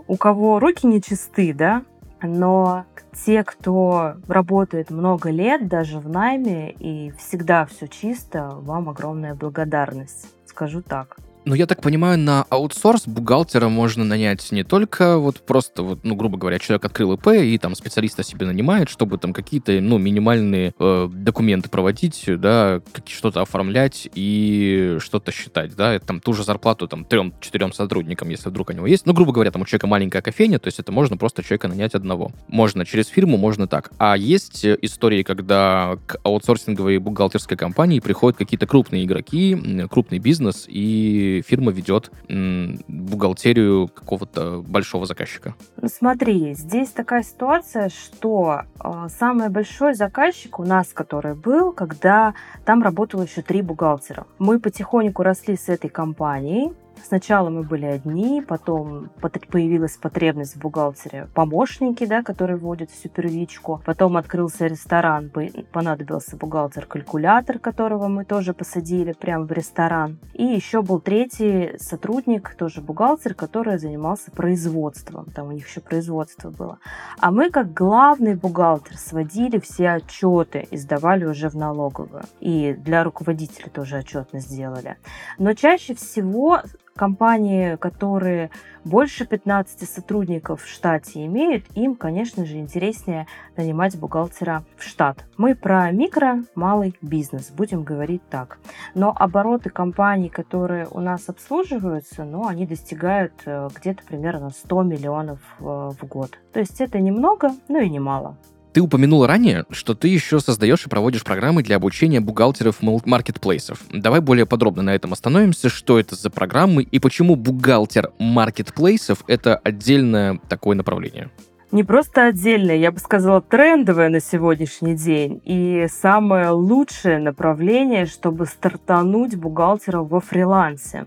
у 0.06 0.16
кого 0.16 0.58
руки 0.58 0.86
не 0.86 1.00
чисты, 1.00 1.54
да, 1.54 1.82
но 2.22 2.84
те, 3.24 3.44
кто 3.44 4.14
работает 4.26 4.90
много 4.90 5.30
лет, 5.30 5.68
даже 5.68 5.98
в 5.98 6.08
найме, 6.08 6.72
и 6.72 7.10
всегда 7.12 7.66
все 7.66 7.88
чисто, 7.88 8.50
вам 8.52 8.88
огромная 8.88 9.34
благодарность. 9.34 10.28
Скажу 10.46 10.82
так. 10.82 11.16
Ну, 11.44 11.56
я 11.56 11.66
так 11.66 11.80
понимаю, 11.80 12.18
на 12.18 12.44
аутсорс 12.50 13.08
бухгалтера 13.08 13.68
можно 13.68 14.04
нанять 14.04 14.52
не 14.52 14.62
только 14.62 15.18
вот 15.18 15.44
просто, 15.44 15.82
вот, 15.82 16.04
ну, 16.04 16.14
грубо 16.14 16.38
говоря, 16.38 16.60
человек 16.60 16.84
открыл 16.84 17.14
ИП 17.14 17.28
и 17.28 17.58
там 17.58 17.74
специалиста 17.74 18.22
себе 18.22 18.46
нанимает, 18.46 18.88
чтобы 18.88 19.18
там 19.18 19.32
какие-то, 19.32 19.72
ну, 19.80 19.98
минимальные 19.98 20.72
э, 20.78 21.08
документы 21.12 21.68
проводить, 21.68 22.24
да, 22.28 22.80
что-то 23.06 23.42
оформлять 23.42 24.08
и 24.14 24.98
что-то 25.00 25.32
считать, 25.32 25.74
да, 25.74 25.98
там 25.98 26.20
ту 26.20 26.32
же 26.32 26.44
зарплату 26.44 26.86
там 26.86 27.04
трем-четырем 27.04 27.72
сотрудникам, 27.72 28.28
если 28.28 28.48
вдруг 28.48 28.70
у 28.70 28.72
него 28.72 28.86
есть. 28.86 29.04
Ну, 29.06 29.12
грубо 29.12 29.32
говоря, 29.32 29.50
там 29.50 29.62
у 29.62 29.66
человека 29.66 29.88
маленькая 29.88 30.22
кофейня, 30.22 30.60
то 30.60 30.68
есть 30.68 30.78
это 30.78 30.92
можно 30.92 31.16
просто 31.16 31.42
человека 31.42 31.66
нанять 31.66 31.94
одного. 31.94 32.30
Можно 32.46 32.86
через 32.86 33.08
фирму, 33.08 33.36
можно 33.36 33.66
так. 33.66 33.90
А 33.98 34.16
есть 34.16 34.64
истории, 34.64 35.24
когда 35.24 35.98
к 36.06 36.18
аутсорсинговой 36.22 36.98
бухгалтерской 36.98 37.56
компании 37.56 37.98
приходят 37.98 38.38
какие-то 38.38 38.68
крупные 38.68 39.04
игроки, 39.04 39.88
крупный 39.90 40.20
бизнес 40.20 40.66
и 40.68 41.31
фирма 41.40 41.72
ведет 41.72 42.10
бухгалтерию 42.28 43.88
какого-то 43.88 44.62
большого 44.62 45.06
заказчика? 45.06 45.54
Смотри, 45.86 46.54
здесь 46.54 46.90
такая 46.90 47.22
ситуация, 47.22 47.88
что 47.88 48.62
э, 48.78 49.08
самый 49.18 49.48
большой 49.48 49.94
заказчик 49.94 50.58
у 50.58 50.64
нас, 50.64 50.88
который 50.92 51.34
был, 51.34 51.72
когда 51.72 52.34
там 52.64 52.82
работало 52.82 53.22
еще 53.22 53.42
три 53.42 53.62
бухгалтера. 53.62 54.26
Мы 54.38 54.60
потихоньку 54.60 55.22
росли 55.22 55.56
с 55.56 55.68
этой 55.68 55.90
компанией, 55.90 56.72
Сначала 57.04 57.50
мы 57.50 57.62
были 57.62 57.86
одни, 57.86 58.42
потом 58.46 59.10
появилась 59.50 59.96
потребность 59.96 60.56
в 60.56 60.60
бухгалтере 60.60 61.28
помощники, 61.34 62.06
да, 62.06 62.22
которые 62.22 62.56
вводят 62.56 62.90
всю 62.90 63.08
первичку. 63.08 63.82
Потом 63.84 64.16
открылся 64.16 64.66
ресторан, 64.66 65.30
понадобился 65.72 66.36
бухгалтер-калькулятор, 66.36 67.58
которого 67.58 68.08
мы 68.08 68.24
тоже 68.24 68.54
посадили 68.54 69.12
прямо 69.12 69.44
в 69.44 69.52
ресторан. 69.52 70.18
И 70.34 70.44
еще 70.44 70.82
был 70.82 71.00
третий 71.00 71.76
сотрудник, 71.78 72.54
тоже 72.54 72.80
бухгалтер, 72.80 73.34
который 73.34 73.78
занимался 73.78 74.30
производством. 74.30 75.26
Там 75.34 75.48
у 75.48 75.52
них 75.52 75.68
еще 75.68 75.80
производство 75.80 76.50
было. 76.50 76.78
А 77.18 77.30
мы, 77.30 77.50
как 77.50 77.72
главный 77.72 78.34
бухгалтер, 78.34 78.96
сводили 78.96 79.58
все 79.58 79.90
отчеты 79.90 80.66
и 80.70 80.76
сдавали 80.76 81.24
уже 81.24 81.48
в 81.48 81.54
налоговую. 81.54 82.22
И 82.40 82.74
для 82.74 83.04
руководителя 83.04 83.68
тоже 83.70 83.98
отчетность 83.98 84.48
сделали. 84.48 84.96
Но 85.38 85.54
чаще 85.54 85.94
всего 85.94 86.60
компании, 86.94 87.76
которые 87.76 88.50
больше 88.84 89.26
15 89.26 89.88
сотрудников 89.88 90.62
в 90.62 90.68
штате 90.68 91.24
имеют, 91.26 91.64
им, 91.74 91.94
конечно 91.94 92.44
же, 92.44 92.58
интереснее 92.58 93.26
нанимать 93.56 93.96
бухгалтера 93.98 94.64
в 94.76 94.84
штат. 94.84 95.24
Мы 95.36 95.54
про 95.54 95.90
микро, 95.90 96.42
малый 96.54 96.94
бизнес, 97.00 97.50
будем 97.50 97.84
говорить 97.84 98.22
так. 98.28 98.58
Но 98.94 99.14
обороты 99.16 99.70
компаний, 99.70 100.28
которые 100.28 100.88
у 100.90 101.00
нас 101.00 101.28
обслуживаются, 101.28 102.24
ну, 102.24 102.46
они 102.46 102.66
достигают 102.66 103.32
э, 103.46 103.68
где-то 103.74 104.02
примерно 104.04 104.50
100 104.50 104.82
миллионов 104.82 105.40
э, 105.60 105.62
в 105.62 106.04
год. 106.06 106.38
То 106.52 106.60
есть 106.60 106.80
это 106.80 107.00
немного, 107.00 107.52
но 107.68 107.78
и 107.78 107.88
немало. 107.88 108.36
Ты 108.72 108.80
упомянула 108.80 109.26
ранее, 109.26 109.64
что 109.70 109.94
ты 109.94 110.08
еще 110.08 110.40
создаешь 110.40 110.86
и 110.86 110.88
проводишь 110.88 111.24
программы 111.24 111.62
для 111.62 111.76
обучения 111.76 112.20
бухгалтеров 112.20 112.76
маркетплейсов. 112.80 113.80
Давай 113.92 114.20
более 114.20 114.46
подробно 114.46 114.82
на 114.82 114.94
этом 114.94 115.12
остановимся, 115.12 115.68
что 115.68 115.98
это 115.98 116.14
за 116.14 116.30
программы 116.30 116.82
и 116.82 116.98
почему 116.98 117.36
бухгалтер 117.36 118.12
маркетплейсов— 118.18 119.24
это 119.26 119.56
отдельное 119.56 120.40
такое 120.48 120.76
направление 120.76 121.30
не 121.72 121.84
просто 121.84 122.26
отдельное, 122.26 122.76
я 122.76 122.92
бы 122.92 122.98
сказала, 122.98 123.40
трендовое 123.40 124.10
на 124.10 124.20
сегодняшний 124.20 124.94
день 124.94 125.40
и 125.44 125.86
самое 125.90 126.50
лучшее 126.50 127.18
направление, 127.18 128.04
чтобы 128.04 128.44
стартануть 128.44 129.36
бухгалтеров 129.36 130.10
во 130.10 130.20
фрилансе. 130.20 131.06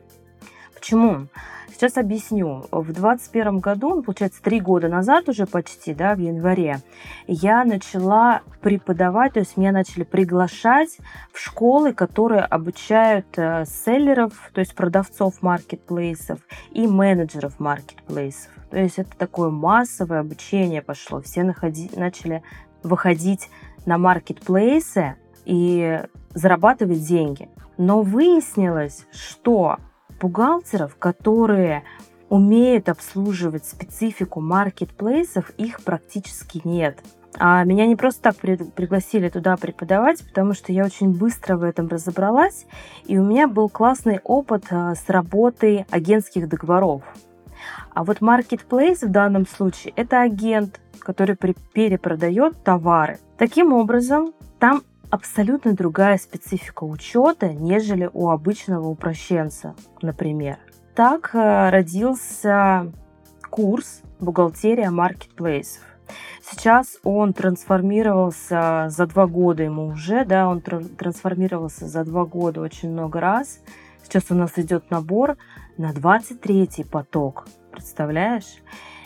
Почему? 0.74 1.28
Сейчас 1.76 1.98
объясню. 1.98 2.64
В 2.72 2.86
2021 2.86 3.60
году, 3.60 3.96
ну, 3.96 4.02
получается, 4.02 4.42
три 4.42 4.62
года 4.62 4.88
назад 4.88 5.28
уже 5.28 5.46
почти, 5.46 5.94
да, 5.94 6.16
в 6.16 6.20
январе, 6.20 6.80
я 7.28 7.66
начала 7.66 8.44
преподавать, 8.62 9.34
то 9.34 9.42
есть 9.42 9.58
меня 9.58 9.74
начали 9.74 10.04
приглашать 10.04 10.98
в 11.34 11.40
школы, 11.40 11.92
которые 11.94 12.44
обучают 12.44 13.26
э, 13.36 13.66
селлеров, 13.66 14.52
то 14.54 14.62
есть 14.62 14.74
продавцов 14.74 15.42
маркетплейсов 15.42 16.40
и 16.72 16.88
менеджеров 16.88 17.60
маркетплейсов. 17.60 18.52
То 18.72 18.78
есть 18.78 18.98
это 18.98 19.12
такое 19.18 19.50
массовое 19.50 20.22
обучение 20.22 20.82
пошло. 20.82 21.20
Все 21.20 21.44
находи, 21.44 21.92
начали 21.98 22.42
выходить 22.84 23.50
на 23.86 23.98
маркетплейсы 23.98 25.18
и 25.44 26.00
зарабатывать 26.34 27.06
деньги. 27.06 27.50
Но 27.78 28.02
выяснилось, 28.02 29.06
что 29.12 29.78
бухгалтеров, 30.20 30.96
которые 30.98 31.84
умеют 32.30 32.90
обслуживать 32.90 33.66
специфику 33.66 34.42
маркетплейсов, 34.42 35.52
их 35.52 35.84
практически 35.84 36.62
нет. 36.64 37.00
А 37.38 37.64
меня 37.66 37.86
не 37.86 37.96
просто 37.96 38.22
так 38.24 38.38
при 38.38 38.56
пригласили 38.56 39.30
туда 39.30 39.58
преподавать, 39.58 40.26
потому 40.26 40.54
что 40.54 40.72
я 40.72 40.86
очень 40.86 41.12
быстро 41.12 41.58
в 41.58 41.64
этом 41.64 41.88
разобралась, 41.88 42.66
и 43.06 43.18
у 43.18 43.24
меня 43.24 43.48
был 43.48 43.68
классный 43.68 44.22
опыт 44.24 44.66
а, 44.70 44.96
с 44.96 45.10
работой 45.10 45.86
агентских 45.92 46.48
договоров. 46.48 47.04
А 47.94 48.04
вот 48.04 48.20
marketplace 48.20 49.06
в 49.06 49.12
данном 49.12 49.46
случае 49.48 49.94
это 49.96 50.22
агент, 50.22 50.80
который 51.00 51.36
перепродает 51.36 52.64
товары. 52.64 53.20
Таким 53.38 53.74
образом, 53.74 54.34
там 54.60 54.84
абсолютно 55.10 55.74
другая 55.74 56.18
специфика 56.18 56.84
учета, 56.84 57.54
нежели 57.54 58.10
у 58.14 58.30
обычного 58.30 58.88
упрощенца, 58.88 59.76
например. 60.02 60.58
Так 60.96 61.32
э, 61.34 61.70
родился 61.70 62.92
курс 63.50 64.02
«Бухгалтерия 64.20 64.92
маркетплейсов». 64.92 65.84
Сейчас 66.42 66.98
он 67.04 67.34
трансформировался 67.34 68.88
за 68.90 69.08
два 69.08 69.26
года 69.26 69.64
ему 69.64 69.88
уже, 69.88 70.26
да, 70.26 70.48
он 70.48 70.62
трансформировался 70.62 71.88
за 71.88 72.04
два 72.04 72.26
года 72.26 72.62
очень 72.62 72.92
много 72.92 73.20
раз. 73.20 73.60
Сейчас 74.04 74.26
у 74.30 74.36
нас 74.36 74.52
идет 74.58 74.92
набор 74.92 75.38
на 75.78 75.92
23-й 75.92 76.86
поток, 76.86 77.48
представляешь? 77.72 78.62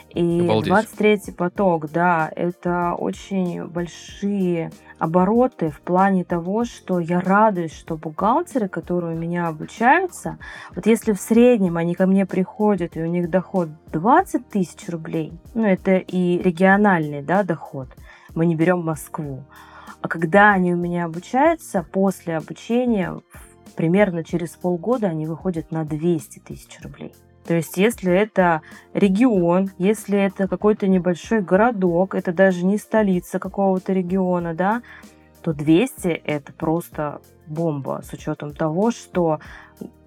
И 0.09 0.41
Обалдеть. 0.41 0.73
23-й 0.73 1.33
поток, 1.33 1.91
да, 1.91 2.29
это 2.35 2.95
очень 2.97 3.65
большие 3.65 4.71
обороты 4.99 5.69
в 5.69 5.79
плане 5.81 6.23
того, 6.23 6.65
что 6.65 6.99
я 6.99 7.21
радуюсь, 7.21 7.73
что 7.73 7.97
бухгалтеры, 7.97 8.67
которые 8.67 9.15
у 9.15 9.19
меня 9.19 9.47
обучаются, 9.47 10.37
вот 10.75 10.85
если 10.85 11.13
в 11.13 11.21
среднем 11.21 11.77
они 11.77 11.95
ко 11.95 12.05
мне 12.05 12.25
приходят, 12.25 12.95
и 12.95 13.01
у 13.01 13.07
них 13.07 13.29
доход 13.29 13.69
20 13.91 14.49
тысяч 14.49 14.87
рублей, 14.89 15.33
ну 15.53 15.65
это 15.65 15.95
и 15.95 16.37
региональный 16.39 17.23
да, 17.23 17.43
доход, 17.43 17.87
мы 18.35 18.45
не 18.45 18.55
берем 18.55 18.83
Москву, 18.83 19.43
а 20.01 20.07
когда 20.07 20.51
они 20.51 20.73
у 20.73 20.77
меня 20.77 21.05
обучаются, 21.05 21.85
после 21.91 22.37
обучения, 22.37 23.19
примерно 23.75 24.23
через 24.23 24.51
полгода 24.51 25.07
они 25.07 25.25
выходят 25.25 25.71
на 25.71 25.85
200 25.85 26.39
тысяч 26.39 26.79
рублей. 26.81 27.13
То 27.49 27.55
есть, 27.55 27.77
если 27.77 28.13
это 28.13 28.61
регион, 28.93 29.71
если 29.79 30.19
это 30.19 30.47
какой-то 30.47 30.87
небольшой 30.87 31.41
городок, 31.41 32.13
это 32.13 32.31
даже 32.31 32.63
не 32.63 32.77
столица 32.77 33.39
какого-то 33.39 33.91
региона, 33.91 34.53
да, 34.53 34.83
то 35.41 35.51
200 35.51 36.09
это 36.09 36.53
просто 36.53 37.21
бомба 37.47 38.01
с 38.03 38.13
учетом 38.13 38.53
того, 38.53 38.91
что 38.91 39.39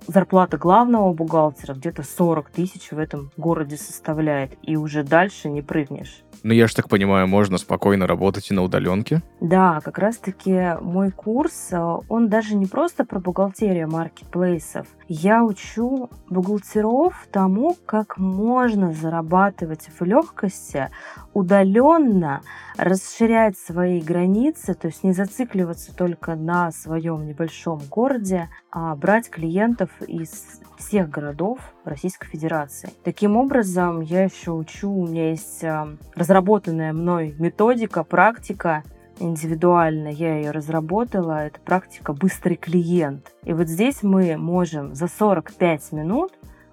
зарплата 0.07 0.57
главного 0.57 1.13
бухгалтера 1.13 1.75
где-то 1.75 2.05
40 2.05 2.49
тысяч 2.51 2.93
в 2.93 2.99
этом 3.01 3.33
городе 3.37 3.77
составляет, 3.77 4.57
и 4.63 4.77
уже 4.77 5.03
дальше 5.03 5.49
не 5.49 5.63
прыгнешь. 5.63 6.23
Ну, 6.45 6.53
я 6.53 6.67
же 6.67 6.75
так 6.75 6.89
понимаю, 6.89 7.29
можно 7.29 7.57
спокойно 7.57 8.07
работать 8.07 8.51
и 8.51 8.55
на 8.55 8.63
удаленке. 8.63 9.23
Да, 9.41 9.81
как 9.81 9.99
раз-таки 9.99 10.77
мой 10.81 11.13
курс, 11.13 11.69
э, 11.71 11.97
он 12.09 12.29
даже 12.29 12.57
не 12.57 12.67
просто 12.67 13.05
про 13.05 13.21
бухгалтерию 13.21 13.89
маркетплейсов. 13.89 14.89
Я 15.07 15.45
учу 15.45 16.11
бухгалтеров 16.29 17.29
тому, 17.31 17.77
как 17.87 18.19
можно 18.19 18.93
зарабатывать 18.93 19.89
в 19.99 20.05
легкости, 20.05 20.89
удаленно, 21.33 22.43
расширять 22.77 23.57
свои 23.57 24.01
границы, 24.01 24.75
то 24.75 24.89
есть 24.89 25.05
не 25.05 25.13
зацикливаться 25.13 25.95
только 25.95 26.35
на 26.35 26.73
своем 26.73 27.25
небольшом 27.25 27.81
городе, 27.89 28.49
а 28.62 28.62
брать 28.73 29.31
клиентов 29.31 29.91
из 30.07 30.61
всех 30.79 31.09
городов 31.11 31.59
Российской 31.85 32.27
Федерации. 32.29 32.91
Таким 33.05 33.37
образом, 33.37 34.01
я 34.01 34.25
еще 34.25 34.53
учу, 34.53 34.91
у 34.91 35.07
меня 35.07 35.31
есть 35.31 35.63
а, 35.63 35.97
разработанная 36.15 36.93
мной 36.93 37.35
методика, 37.39 38.03
практика, 38.03 38.83
индивидуально 39.19 40.09
я 40.09 40.37
ее 40.37 40.51
разработала. 40.51 41.47
Это 41.47 41.61
практика 41.61 42.13
«Быстрый 42.13 42.57
клиент». 42.57 43.33
И 43.45 43.53
вот 43.53 43.69
здесь 43.69 44.03
мы 44.03 44.37
можем 44.37 44.95
за 44.95 45.07
45 45.07 45.93
минут 45.93 46.33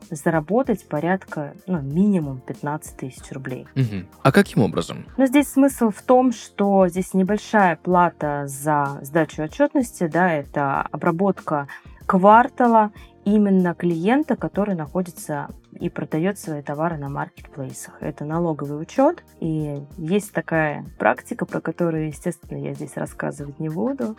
заработать 0.09 0.87
порядка, 0.87 1.53
ну, 1.67 1.81
минимум 1.81 2.39
15 2.39 2.97
тысяч 2.97 3.31
рублей. 3.31 3.67
Угу. 3.75 4.05
А 4.23 4.31
каким 4.31 4.63
образом? 4.63 5.05
Но 5.17 5.25
здесь 5.25 5.49
смысл 5.49 5.89
в 5.89 6.01
том, 6.01 6.31
что 6.31 6.87
здесь 6.87 7.13
небольшая 7.13 7.75
плата 7.75 8.45
за 8.47 8.99
сдачу 9.01 9.43
отчетности, 9.43 10.07
да, 10.07 10.33
это 10.33 10.81
обработка 10.81 11.67
квартала 12.05 12.91
именно 13.25 13.75
клиента, 13.75 14.35
который 14.35 14.75
находится 14.75 15.49
и 15.79 15.89
продает 15.89 16.39
свои 16.39 16.61
товары 16.61 16.97
на 16.97 17.09
маркетплейсах. 17.09 18.01
Это 18.01 18.25
налоговый 18.25 18.81
учет. 18.81 19.23
И 19.39 19.79
есть 19.97 20.33
такая 20.33 20.85
практика, 20.97 21.45
про 21.45 21.61
которую, 21.61 22.07
естественно, 22.07 22.57
я 22.57 22.73
здесь 22.73 22.97
рассказывать 22.97 23.59
не 23.59 23.69
буду. 23.69 24.17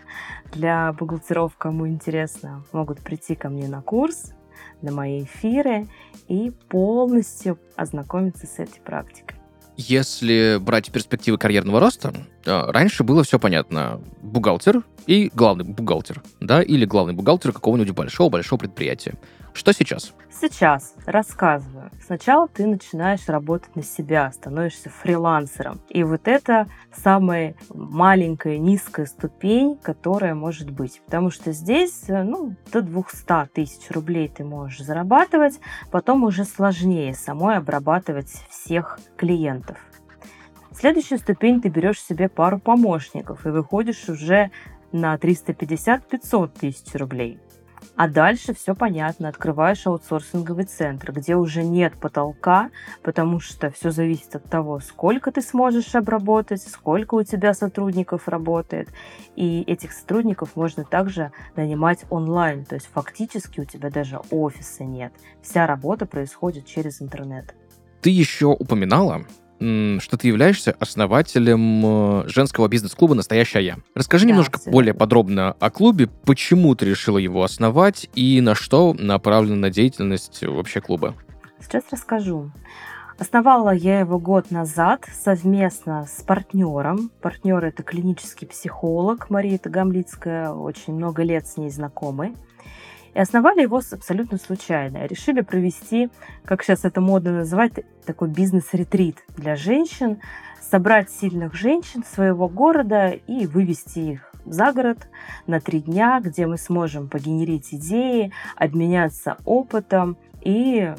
Для 0.53 0.93
бухгалтеров, 0.93 1.57
кому 1.57 1.89
интересно, 1.89 2.63
могут 2.73 3.01
прийти 3.01 3.35
ко 3.35 3.49
мне 3.49 3.69
на 3.69 3.83
курс, 3.83 4.33
на 4.83 4.93
мои 4.93 5.25
эфиры 5.25 5.87
и 6.29 6.51
полностью 6.69 7.59
ознакомиться 7.77 8.47
с 8.47 8.59
этой 8.59 8.81
практикой. 8.81 9.37
Если 9.77 10.59
брать 10.61 10.91
перспективы 10.91 11.39
карьерного 11.39 11.81
роста, 11.81 12.13
раньше 12.45 13.05
было 13.05 13.23
все 13.23 13.39
понятно. 13.39 14.01
Бухгалтер 14.23 14.83
и 15.07 15.31
главный 15.35 15.65
бухгалтер, 15.65 16.23
да, 16.41 16.63
или 16.63 16.85
главный 16.85 17.15
бухгалтер 17.15 17.53
какого-нибудь 17.53 17.95
большого-большого 17.95 18.61
предприятия. 18.61 19.15
Что 19.53 19.73
сейчас? 19.73 20.13
Сейчас 20.31 20.95
рассказываю. 21.07 21.91
Сначала 22.07 22.47
ты 22.49 22.67
начинаешь 22.67 23.27
работать 23.27 23.75
на 23.75 23.83
себя, 23.83 24.31
становишься 24.33 24.91
фрилансером. 24.91 25.81
И 25.89 26.05
вот 26.05 26.29
это 26.29 26.69
самая 26.95 27.57
маленькая, 27.69 28.59
низкая 28.59 29.07
ступень, 29.07 29.77
которая 29.77 30.35
может 30.35 30.71
быть. 30.71 31.03
Потому 31.05 31.31
что 31.31 31.53
здесь 31.53 32.05
ну, 32.09 32.55
до 32.73 32.81
200 32.81 33.51
тысяч 33.53 33.91
рублей 33.91 34.29
ты 34.29 34.45
можешь 34.45 34.87
зарабатывать, 34.87 35.59
потом 35.91 36.25
уже 36.25 36.45
сложнее 36.45 37.15
самой 37.15 37.57
обрабатывать 37.57 38.31
всех 38.49 39.01
клиентов. 39.17 39.79
Следующую 40.81 41.19
ступень 41.19 41.61
ты 41.61 41.69
берешь 41.69 42.01
себе 42.01 42.31
пару 42.31 42.59
помощников 42.59 43.45
и 43.45 43.51
выходишь 43.51 44.09
уже 44.09 44.51
на 44.93 45.15
350-500 45.17 46.51
тысяч 46.59 46.95
рублей. 46.95 47.39
А 47.97 48.09
дальше 48.09 48.55
все 48.55 48.75
понятно. 48.75 49.29
Открываешь 49.29 49.87
аутсорсинговый 49.87 50.65
центр, 50.65 51.13
где 51.13 51.37
уже 51.37 51.65
нет 51.65 51.93
потолка, 52.01 52.71
потому 53.03 53.41
что 53.41 53.71
все 53.71 53.91
зависит 53.91 54.35
от 54.37 54.45
того, 54.45 54.81
сколько 54.81 55.31
ты 55.31 55.43
сможешь 55.43 55.95
обработать, 55.95 56.63
сколько 56.63 57.17
у 57.17 57.25
тебя 57.25 57.53
сотрудников 57.53 58.27
работает. 58.27 58.89
И 59.37 59.61
этих 59.67 59.93
сотрудников 59.93 60.57
можно 60.57 60.85
также 60.85 61.31
нанимать 61.57 62.07
онлайн. 62.09 62.65
То 62.65 62.77
есть 62.77 62.89
фактически 62.91 63.61
у 63.61 63.67
тебя 63.67 63.91
даже 63.91 64.19
офиса 64.31 64.85
нет. 64.85 65.13
Вся 65.43 65.67
работа 65.67 66.07
происходит 66.07 66.65
через 66.65 67.03
интернет. 67.03 67.55
Ты 68.01 68.09
еще 68.09 68.47
упоминала, 68.47 69.27
что 69.61 70.17
ты 70.17 70.29
являешься 70.29 70.75
основателем 70.81 72.23
э, 72.25 72.29
женского 72.29 72.67
бизнес-клуба 72.69 73.15
«Настоящая 73.15 73.61
я». 73.61 73.77
Расскажи 73.95 74.25
да, 74.25 74.31
немножко 74.31 74.57
абсолютно. 74.57 74.73
более 74.73 74.95
подробно 74.95 75.55
о 75.61 75.71
клубе, 75.71 76.09
почему 76.25 76.75
ты 76.75 76.87
решила 76.87 77.19
его 77.19 77.45
основать 77.45 78.09
и 78.15 78.41
на 78.41 78.55
что 78.55 78.95
направлена 78.99 79.69
деятельность 79.69 80.43
вообще 80.43 80.81
клуба. 80.81 81.15
Сейчас 81.61 81.85
расскажу. 81.91 82.51
Основала 83.19 83.75
я 83.75 84.01
его 84.01 84.19
год 84.19 84.51
назад 84.51 85.07
совместно 85.13 86.07
с 86.07 86.23
партнером. 86.23 87.11
Партнер 87.21 87.63
это 87.63 87.83
клинический 87.83 88.47
психолог 88.47 89.29
Мария 89.29 89.59
Тагамлицкая, 89.59 90.53
очень 90.53 90.95
много 90.95 91.23
лет 91.23 91.47
с 91.47 91.59
ней 91.59 91.69
знакомы. 91.69 92.35
И 93.15 93.19
основали 93.19 93.63
его 93.63 93.81
абсолютно 93.93 94.39
случайно. 94.39 95.07
Решили 95.07 95.41
провести, 95.41 96.11
как 96.45 96.63
сейчас 96.63 96.85
это 96.85 97.01
модно 97.01 97.33
называть, 97.33 97.73
такой 98.07 98.29
бизнес-ретрит 98.29 99.25
для 99.37 99.57
женщин, 99.57 100.21
собрать 100.61 101.11
сильных 101.11 101.55
женщин 101.55 102.05
своего 102.05 102.49
города 102.49 103.09
и 103.09 103.47
вывести 103.47 103.99
их 103.99 104.33
за 104.45 104.73
город 104.73 105.09
на 105.47 105.61
три 105.61 105.81
дня, 105.81 106.21
где 106.23 106.47
мы 106.47 106.57
сможем 106.57 107.09
погенерить 107.09 107.75
идеи, 107.75 108.33
обменяться 108.57 109.37
опытом 109.45 110.17
и 110.41 110.95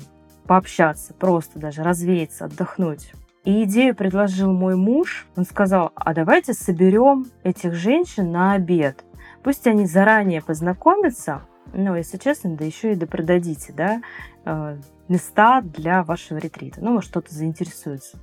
пообщаться, 0.45 1.13
просто 1.13 1.59
даже 1.59 1.83
развеяться, 1.83 2.45
отдохнуть. 2.45 3.13
И 3.43 3.63
идею 3.63 3.95
предложил 3.95 4.51
мой 4.51 4.75
муж. 4.75 5.25
Он 5.35 5.45
сказал, 5.45 5.91
а 5.95 6.13
давайте 6.13 6.53
соберем 6.53 7.25
этих 7.43 7.73
женщин 7.73 8.31
на 8.31 8.53
обед. 8.53 9.03
Пусть 9.43 9.65
они 9.65 9.87
заранее 9.87 10.41
познакомятся, 10.41 11.41
ну, 11.73 11.95
если 11.95 12.17
честно, 12.17 12.55
да 12.55 12.65
еще 12.65 12.93
и 12.93 12.95
допродадите, 12.95 13.73
да, 13.73 14.01
э, 14.45 14.77
места 15.07 15.61
для 15.61 16.03
вашего 16.03 16.37
ретрита. 16.37 16.81
Ну, 16.81 16.91
может, 16.91 17.11
кто-то 17.11 17.33
заинтересуется. 17.33 18.17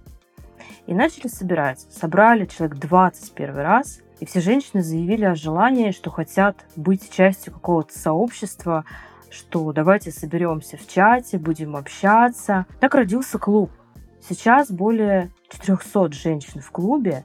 И 0.86 0.94
начали 0.94 1.28
собирать. 1.28 1.80
Собрали 1.90 2.46
человек 2.46 2.78
20 2.78 3.32
первый 3.34 3.62
раз, 3.62 4.00
и 4.20 4.26
все 4.26 4.40
женщины 4.40 4.82
заявили 4.82 5.24
о 5.24 5.34
желании, 5.34 5.92
что 5.92 6.10
хотят 6.10 6.66
быть 6.76 7.10
частью 7.10 7.52
какого-то 7.52 7.96
сообщества, 7.96 8.84
что 9.30 9.72
давайте 9.72 10.10
соберемся 10.10 10.76
в 10.76 10.86
чате, 10.88 11.38
будем 11.38 11.76
общаться. 11.76 12.66
Так 12.80 12.94
родился 12.94 13.38
клуб. 13.38 13.70
Сейчас 14.26 14.70
более 14.70 15.30
400 15.50 16.12
женщин 16.12 16.60
в 16.60 16.70
клубе. 16.70 17.24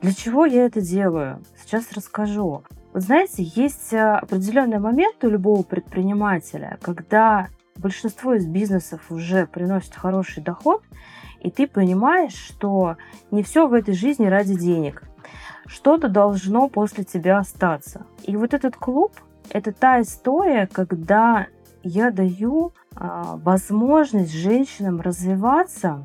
Для 0.00 0.14
чего 0.14 0.46
я 0.46 0.64
это 0.64 0.80
делаю? 0.80 1.42
Сейчас 1.60 1.92
расскажу. 1.92 2.62
Вот 2.92 3.02
знаете, 3.02 3.44
есть 3.44 3.92
э, 3.92 4.00
определенный 4.00 4.78
момент 4.78 5.22
у 5.22 5.28
любого 5.28 5.62
предпринимателя, 5.62 6.78
когда 6.82 7.48
большинство 7.76 8.34
из 8.34 8.46
бизнесов 8.46 9.10
уже 9.10 9.46
приносит 9.46 9.94
хороший 9.94 10.42
доход, 10.42 10.82
и 11.40 11.50
ты 11.50 11.66
понимаешь, 11.66 12.34
что 12.34 12.96
не 13.30 13.42
все 13.42 13.68
в 13.68 13.74
этой 13.74 13.94
жизни 13.94 14.26
ради 14.26 14.58
денег. 14.58 15.04
Что-то 15.66 16.08
должно 16.08 16.68
после 16.68 17.04
тебя 17.04 17.38
остаться. 17.38 18.06
И 18.24 18.36
вот 18.36 18.54
этот 18.54 18.76
клуб– 18.76 19.12
это 19.50 19.72
та 19.72 20.00
история, 20.00 20.68
когда 20.70 21.46
я 21.82 22.10
даю 22.10 22.72
а, 22.94 23.36
возможность 23.36 24.32
женщинам 24.32 25.00
развиваться, 25.00 26.04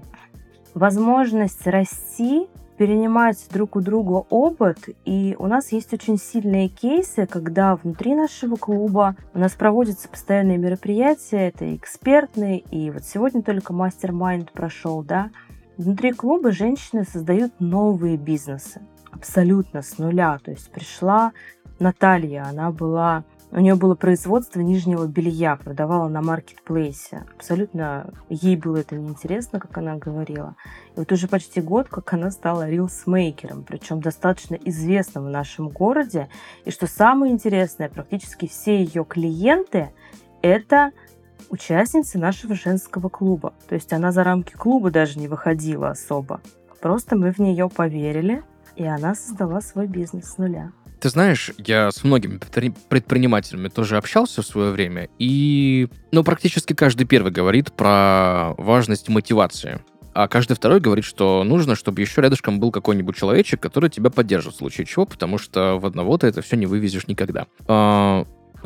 возможность 0.73 1.65
расти 1.65 2.47
перенимать 2.77 3.37
друг 3.51 3.75
у 3.75 3.81
друга 3.81 4.25
опыт, 4.29 4.89
и 5.05 5.35
у 5.39 5.47
нас 5.47 5.71
есть 5.71 5.93
очень 5.93 6.17
сильные 6.17 6.67
кейсы, 6.67 7.25
когда 7.25 7.75
внутри 7.75 8.15
нашего 8.15 8.55
клуба 8.55 9.15
у 9.33 9.39
нас 9.39 9.53
проводятся 9.53 10.09
постоянные 10.09 10.57
мероприятия, 10.57 11.47
это 11.47 11.75
экспертные, 11.75 12.59
и 12.59 12.91
вот 12.91 13.03
сегодня 13.03 13.41
только 13.41 13.73
мастер-майнд 13.73 14.51
прошел, 14.51 15.03
да, 15.03 15.29
внутри 15.77 16.11
клуба 16.11 16.51
женщины 16.51 17.03
создают 17.03 17.53
новые 17.59 18.17
бизнесы, 18.17 18.81
абсолютно 19.11 19.81
с 19.81 19.97
нуля, 19.97 20.39
то 20.43 20.51
есть 20.51 20.71
пришла 20.71 21.31
Наталья, 21.79 22.45
она 22.45 22.71
была 22.71 23.23
у 23.55 23.61
нее 23.61 23.75
было 23.75 23.95
производство 23.95 24.59
нижнего 24.59 25.07
белья, 25.07 25.55
продавала 25.55 26.09
на 26.09 26.21
маркетплейсе. 26.21 27.23
Абсолютно 27.37 28.13
ей 28.27 28.57
было 28.57 28.77
это 28.77 28.97
неинтересно, 28.97 29.61
как 29.61 29.77
она 29.77 29.95
говорила. 29.95 30.57
И 30.95 30.99
вот 30.99 31.09
уже 31.13 31.29
почти 31.29 31.61
год, 31.61 31.87
как 31.87 32.11
она 32.11 32.31
стала 32.31 32.69
рилсмейкером, 32.69 33.63
причем 33.63 34.01
достаточно 34.01 34.55
известным 34.55 35.27
в 35.27 35.29
нашем 35.29 35.69
городе. 35.69 36.27
И 36.65 36.71
что 36.71 36.85
самое 36.85 37.31
интересное, 37.31 37.87
практически 37.87 38.45
все 38.47 38.83
ее 38.83 39.05
клиенты– 39.05 39.91
это 40.41 40.91
участницы 41.49 42.19
нашего 42.19 42.55
женского 42.55 43.07
клуба. 43.07 43.53
То 43.69 43.75
есть 43.75 43.93
она 43.93 44.11
за 44.11 44.25
рамки 44.25 44.51
клуба 44.51 44.91
даже 44.91 45.17
не 45.17 45.29
выходила 45.29 45.91
особо. 45.91 46.41
Просто 46.81 47.15
мы 47.15 47.31
в 47.31 47.39
нее 47.39 47.69
поверили, 47.69 48.43
и 48.75 48.83
она 48.83 49.15
создала 49.15 49.61
свой 49.61 49.87
бизнес 49.87 50.25
с 50.25 50.37
нуля. 50.37 50.73
Ты 50.99 51.09
знаешь, 51.09 51.51
я 51.57 51.91
с 51.91 52.03
многими 52.03 52.39
предпринимателями 52.89 53.67
тоже 53.67 53.97
общался 53.97 54.41
в 54.41 54.45
свое 54.45 54.71
время, 54.71 55.09
и 55.19 55.87
ну, 56.11 56.23
практически 56.23 56.73
каждый 56.73 57.05
первый 57.05 57.31
говорит 57.31 57.71
про 57.73 58.53
важность 58.57 59.09
мотивации. 59.09 59.81
А 60.13 60.29
каждый 60.29 60.55
второй 60.55 60.79
говорит, 60.79 61.03
что 61.03 61.43
нужно, 61.43 61.75
чтобы 61.75 61.99
еще 61.99 62.21
рядышком 62.21 62.59
был 62.59 62.71
какой-нибудь 62.71 63.17
человечек, 63.17 63.59
который 63.59 63.89
тебя 63.89 64.09
поддержит 64.09 64.53
в 64.53 64.57
случае 64.57 64.87
чего, 64.87 65.05
потому 65.05 65.37
что 65.37 65.77
в 65.77 65.85
одного 65.85 66.17
ты 66.17 66.27
это 66.27 66.41
все 66.41 66.55
не 66.55 66.65
вывезешь 66.65 67.07
никогда. 67.07 67.47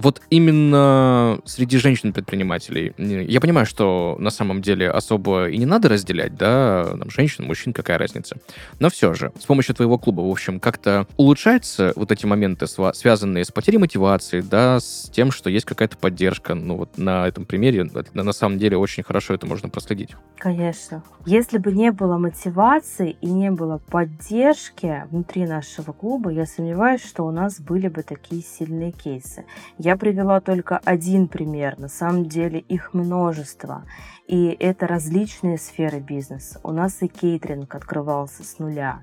Вот 0.01 0.21
именно 0.29 1.39
среди 1.43 1.77
женщин-предпринимателей, 1.77 2.93
я 2.97 3.41
понимаю, 3.41 3.65
что 3.65 4.15
на 4.19 4.29
самом 4.29 4.61
деле 4.61 4.89
особо 4.89 5.49
и 5.49 5.57
не 5.57 5.65
надо 5.65 5.89
разделять, 5.89 6.35
да, 6.35 6.95
там, 6.97 7.09
женщин, 7.09 7.45
мужчин, 7.45 7.73
какая 7.73 7.97
разница. 7.97 8.37
Но 8.79 8.89
все 8.89 9.13
же, 9.13 9.33
с 9.37 9.45
помощью 9.45 9.75
твоего 9.75 9.97
клуба, 9.97 10.21
в 10.21 10.31
общем, 10.31 10.61
как-то 10.61 11.05
улучшаются 11.17 11.91
вот 11.97 12.13
эти 12.13 12.25
моменты, 12.25 12.65
связанные 12.93 13.43
с 13.43 13.51
потерей 13.51 13.77
мотивации, 13.77 14.39
да, 14.39 14.79
с 14.79 15.09
тем, 15.13 15.31
что 15.31 15.49
есть 15.49 15.65
какая-то 15.65 15.97
поддержка. 15.97 16.55
Ну 16.55 16.77
вот 16.77 16.97
на 16.97 17.27
этом 17.27 17.45
примере 17.45 17.83
на 18.13 18.31
самом 18.31 18.57
деле 18.57 18.77
очень 18.77 19.03
хорошо 19.03 19.33
это 19.33 19.47
можно 19.47 19.67
проследить. 19.67 20.11
Конечно. 20.37 21.03
Если 21.25 21.57
бы 21.57 21.73
не 21.73 21.91
было 21.91 22.17
мотивации 22.17 23.17
и 23.19 23.27
не 23.27 23.51
было 23.51 23.79
поддержки 23.79 25.03
внутри 25.11 25.45
нашего 25.45 25.91
клуба, 25.91 26.29
я 26.31 26.45
сомневаюсь, 26.45 27.03
что 27.03 27.23
у 27.25 27.31
нас 27.31 27.59
были 27.59 27.89
бы 27.89 28.03
такие 28.03 28.41
сильные 28.41 28.93
кейсы. 28.93 29.43
Я 29.77 29.88
я 29.89 29.97
привела 29.97 30.39
только 30.39 30.77
один 30.85 31.27
пример, 31.27 31.79
на 31.79 31.87
самом 31.87 32.25
деле 32.25 32.59
их 32.59 32.93
множество. 32.93 33.85
И 34.27 34.55
это 34.59 34.85
различные 34.85 35.57
сферы 35.57 35.99
бизнеса. 35.99 36.59
У 36.61 36.71
нас 36.71 37.01
и 37.01 37.07
кейтеринг 37.07 37.73
открывался 37.73 38.43
с 38.43 38.59
нуля, 38.59 39.01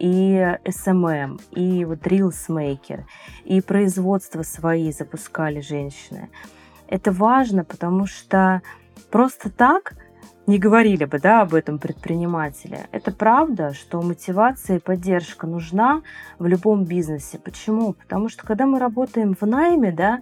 и 0.00 0.34
SMM, 0.64 1.40
и 1.52 1.84
вот 1.84 2.00
Reelsmaker, 2.00 3.04
и 3.44 3.60
производство 3.60 4.42
свои 4.42 4.90
запускали 4.90 5.60
женщины. 5.60 6.30
Это 6.88 7.12
важно, 7.12 7.62
потому 7.62 8.06
что 8.06 8.60
просто 9.12 9.50
так 9.50 9.94
не 10.46 10.58
говорили 10.58 11.04
бы 11.04 11.18
да, 11.18 11.42
об 11.42 11.54
этом 11.54 11.78
предприниматели. 11.78 12.80
Это 12.92 13.12
правда, 13.12 13.72
что 13.72 14.02
мотивация 14.02 14.76
и 14.76 14.80
поддержка 14.80 15.46
нужна 15.46 16.02
в 16.38 16.46
любом 16.46 16.84
бизнесе. 16.84 17.38
Почему? 17.38 17.94
Потому 17.94 18.28
что 18.28 18.46
когда 18.46 18.66
мы 18.66 18.78
работаем 18.78 19.34
в 19.38 19.46
найме, 19.46 19.92
да, 19.92 20.20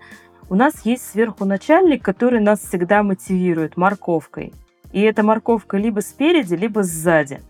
у 0.48 0.54
нас 0.54 0.84
есть 0.84 1.08
сверху 1.08 1.44
начальник, 1.44 2.04
который 2.04 2.40
нас 2.40 2.60
всегда 2.60 3.02
мотивирует 3.02 3.76
морковкой. 3.76 4.52
И 4.92 5.00
эта 5.00 5.22
морковка 5.22 5.78
либо 5.78 6.00
спереди, 6.00 6.54
либо 6.54 6.82
сзади. 6.82 7.40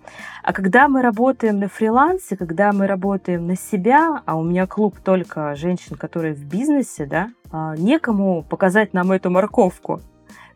А 0.44 0.52
когда 0.52 0.88
мы 0.88 1.02
работаем 1.02 1.58
на 1.58 1.68
фрилансе, 1.68 2.36
когда 2.36 2.72
мы 2.72 2.86
работаем 2.86 3.48
на 3.48 3.56
себя, 3.56 4.22
а 4.24 4.36
у 4.36 4.44
меня 4.44 4.66
клуб 4.68 4.98
только 5.02 5.56
женщин, 5.56 5.96
которые 5.96 6.34
в 6.34 6.44
бизнесе, 6.44 7.04
да, 7.04 7.30
а, 7.50 7.76
некому 7.76 8.44
показать 8.48 8.94
нам 8.94 9.10
эту 9.10 9.30
морковку. 9.30 10.00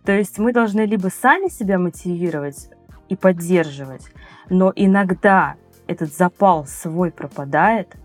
То 0.06 0.12
есть 0.12 0.38
мы 0.38 0.52
должны 0.52 0.82
либо 0.82 1.08
сами 1.08 1.48
себя 1.48 1.80
мотивировать 1.80 2.70
и 3.08 3.16
поддерживать, 3.16 4.04
но 4.48 4.72
иногда 4.76 5.56
этот 5.88 6.14
запал 6.14 6.64
свой 6.66 7.10
пропадает, 7.10 7.96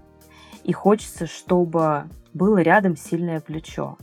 и 0.63 0.73
хочется, 0.73 1.27
чтобы 1.27 2.05
было 2.33 2.57
рядом 2.57 2.97
сильное 2.97 3.39
плечо. 3.39 3.97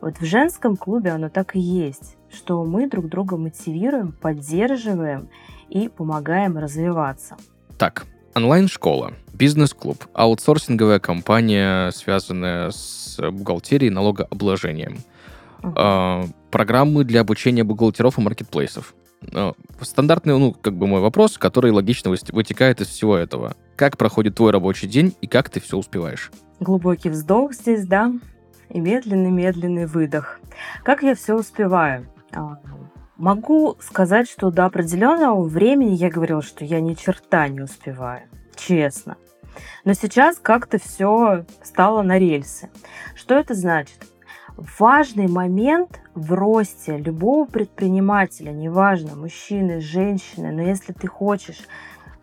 Вот 0.00 0.18
в 0.18 0.24
женском 0.24 0.76
клубе 0.76 1.10
оно 1.10 1.28
так 1.28 1.56
и 1.56 1.60
есть, 1.60 2.16
что 2.32 2.64
мы 2.64 2.88
друг 2.88 3.08
друга 3.08 3.36
мотивируем, 3.36 4.12
поддерживаем 4.12 5.28
и 5.68 5.88
помогаем 5.88 6.56
развиваться. 6.56 7.36
Так, 7.78 8.06
онлайн-школа, 8.34 9.14
бизнес-клуб, 9.32 10.06
аутсорсинговая 10.14 11.00
компания, 11.00 11.90
связанная 11.90 12.70
с 12.70 13.18
бухгалтерией, 13.20 13.90
налогообложением– 13.90 14.98
Uh-huh. 15.62 16.32
Программы 16.50 17.04
для 17.04 17.20
обучения 17.20 17.64
бухгалтеров 17.64 18.18
и 18.18 18.20
маркетплейсов. 18.20 18.94
Стандартный, 19.82 20.38
ну, 20.38 20.52
как 20.52 20.74
бы 20.74 20.86
мой 20.86 21.00
вопрос, 21.00 21.38
который 21.38 21.72
логично 21.72 22.10
вытекает 22.10 22.80
из 22.80 22.88
всего 22.88 23.16
этого. 23.16 23.54
Как 23.76 23.96
проходит 23.96 24.36
твой 24.36 24.50
рабочий 24.50 24.88
день 24.88 25.14
и 25.20 25.26
как 25.26 25.50
ты 25.50 25.60
все 25.60 25.76
успеваешь? 25.76 26.30
Глубокий 26.58 27.10
вздох 27.10 27.52
здесь, 27.52 27.86
да, 27.86 28.12
и 28.68 28.80
медленный-медленный 28.80 29.86
выдох. 29.86 30.40
Как 30.82 31.02
я 31.02 31.14
все 31.14 31.34
успеваю? 31.34 32.06
А, 32.32 32.58
могу 33.16 33.76
сказать, 33.80 34.28
что 34.28 34.50
до 34.50 34.66
определенного 34.66 35.42
времени 35.42 35.94
я 35.94 36.10
говорила, 36.10 36.42
что 36.42 36.64
я 36.64 36.80
ни 36.80 36.94
черта 36.94 37.48
не 37.48 37.60
успеваю. 37.60 38.22
Честно. 38.56 39.16
Но 39.84 39.94
сейчас 39.94 40.38
как-то 40.38 40.78
все 40.78 41.44
стало 41.62 42.02
на 42.02 42.18
рельсы. 42.18 42.70
Что 43.14 43.34
это 43.34 43.54
значит? 43.54 44.06
важный 44.78 45.28
момент 45.28 46.00
в 46.20 46.32
росте 46.34 46.98
любого 46.98 47.46
предпринимателя, 47.46 48.50
неважно, 48.50 49.16
мужчины, 49.16 49.80
женщины, 49.80 50.52
но 50.52 50.60
если 50.60 50.92
ты 50.92 51.06
хочешь 51.06 51.62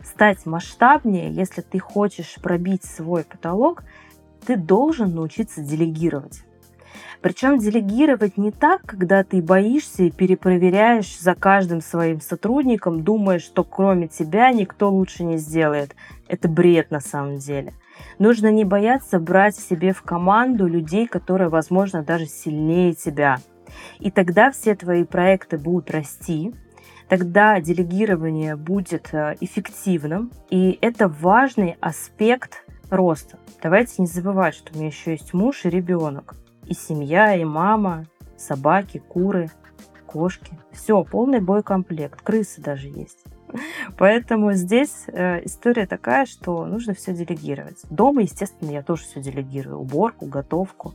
стать 0.04 0.46
масштабнее, 0.46 1.32
если 1.32 1.62
ты 1.62 1.80
хочешь 1.80 2.36
пробить 2.40 2.84
свой 2.84 3.24
потолок, 3.24 3.82
ты 4.46 4.56
должен 4.56 5.14
научиться 5.14 5.62
делегировать. 5.62 6.44
Причем 7.20 7.58
делегировать 7.58 8.36
не 8.36 8.52
так, 8.52 8.82
когда 8.82 9.24
ты 9.24 9.42
боишься 9.42 10.04
и 10.04 10.12
перепроверяешь 10.12 11.18
за 11.18 11.34
каждым 11.34 11.80
своим 11.80 12.20
сотрудником, 12.20 13.02
думая, 13.02 13.40
что 13.40 13.64
кроме 13.64 14.06
тебя 14.06 14.52
никто 14.52 14.90
лучше 14.90 15.24
не 15.24 15.38
сделает. 15.38 15.96
Это 16.28 16.48
бред 16.48 16.92
на 16.92 17.00
самом 17.00 17.38
деле– 17.38 17.74
Нужно 18.18 18.50
не 18.50 18.64
бояться 18.64 19.18
брать 19.18 19.56
себе 19.56 19.92
в 19.92 20.02
команду 20.02 20.66
людей, 20.66 21.06
которые, 21.06 21.48
возможно, 21.48 22.02
даже 22.02 22.26
сильнее 22.26 22.94
тебя. 22.94 23.38
И 23.98 24.10
тогда 24.10 24.50
все 24.50 24.74
твои 24.74 25.04
проекты 25.04 25.58
будут 25.58 25.90
расти, 25.90 26.54
тогда 27.08 27.60
делегирование 27.60 28.56
будет 28.56 29.08
э, 29.12 29.36
эффективным, 29.40 30.30
и 30.50 30.78
это 30.80 31.08
важный 31.08 31.76
аспект 31.80 32.64
роста. 32.90 33.38
Давайте 33.62 33.94
не 33.98 34.06
забывать, 34.06 34.54
что 34.54 34.72
у 34.72 34.76
меня 34.76 34.88
еще 34.88 35.12
есть 35.12 35.34
муж 35.34 35.64
и 35.64 35.70
ребенок, 35.70 36.34
и 36.66 36.74
семья, 36.74 37.34
и 37.34 37.44
мама, 37.44 38.06
собаки, 38.36 38.98
куры, 38.98 39.50
кошки. 40.06 40.58
Все, 40.72 41.02
полный 41.04 41.40
боекомплект, 41.40 42.22
крысы 42.22 42.60
даже 42.60 42.88
есть. 42.88 43.18
Поэтому 43.96 44.52
здесь 44.52 45.04
э, 45.06 45.44
история 45.44 45.86
такая, 45.86 46.26
что 46.26 46.66
нужно 46.66 46.94
все 46.94 47.14
делегировать. 47.14 47.78
Дома, 47.90 48.22
естественно, 48.22 48.70
я 48.70 48.82
тоже 48.82 49.02
все 49.04 49.20
делегирую. 49.20 49.78
Уборку, 49.78 50.26
готовку. 50.26 50.94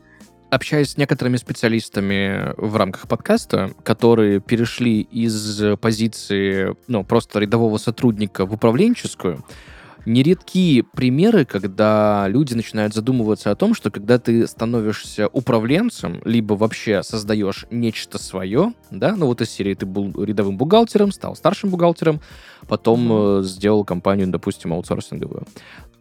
Общаясь 0.53 0.91
с 0.91 0.97
некоторыми 0.97 1.37
специалистами 1.37 2.53
в 2.57 2.75
рамках 2.75 3.07
подкаста, 3.07 3.71
которые 3.81 4.39
перешли 4.39 5.01
из 5.01 5.59
позиции 5.79 6.75
ну, 6.87 7.03
просто 7.03 7.39
рядового 7.39 7.79
сотрудника 7.79 8.45
в 8.45 8.53
управленческую, 8.53 9.43
нередки 10.05 10.83
примеры, 10.93 11.45
когда 11.45 12.27
люди 12.27 12.53
начинают 12.53 12.93
задумываться 12.93 13.49
о 13.49 13.55
том, 13.55 13.73
что 13.73 13.89
когда 13.89 14.19
ты 14.19 14.45
становишься 14.45 15.27
управленцем, 15.27 16.21
либо 16.23 16.53
вообще 16.53 17.01
создаешь 17.01 17.65
нечто 17.71 18.19
свое, 18.19 18.73
да, 18.91 19.15
ну 19.15 19.25
вот 19.25 19.41
из 19.41 19.49
серии 19.49 19.73
ты 19.73 19.87
был 19.87 20.23
рядовым 20.23 20.57
бухгалтером, 20.57 21.11
стал 21.11 21.35
старшим 21.35 21.71
бухгалтером, 21.71 22.21
потом 22.67 23.11
mm-hmm. 23.11 23.41
сделал 23.41 23.83
компанию, 23.85 24.27
допустим, 24.27 24.71
аутсорсинговую, 24.73 25.47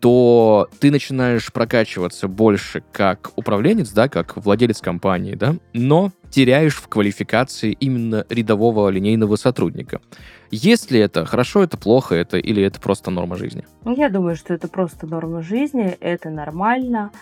то 0.02 0.68
ты 0.80 0.90
начинаешь 0.90 1.52
прокачиваться 1.52 2.26
больше 2.26 2.82
как 2.90 3.30
управленец, 3.36 3.92
да, 3.92 4.08
как 4.08 4.36
владелец 4.36 4.80
компании, 4.80 5.36
да, 5.36 5.54
но 5.72 6.10
теряешь 6.28 6.74
в 6.74 6.88
квалификации 6.88 7.70
именно 7.70 8.26
рядового 8.28 8.88
линейного 8.88 9.36
сотрудника. 9.36 10.00
Есть 10.50 10.90
ли 10.90 10.98
это 10.98 11.24
хорошо, 11.24 11.62
это 11.62 11.78
плохо, 11.78 12.16
это 12.16 12.36
или 12.36 12.64
это 12.64 12.80
просто 12.80 13.12
норма 13.12 13.36
жизни? 13.36 13.64
Я 13.84 14.08
думаю, 14.08 14.34
что 14.34 14.52
это 14.54 14.66
просто 14.66 15.06
норма 15.06 15.40
жизни, 15.40 15.96
это 16.00 16.30
нормально. 16.30 17.12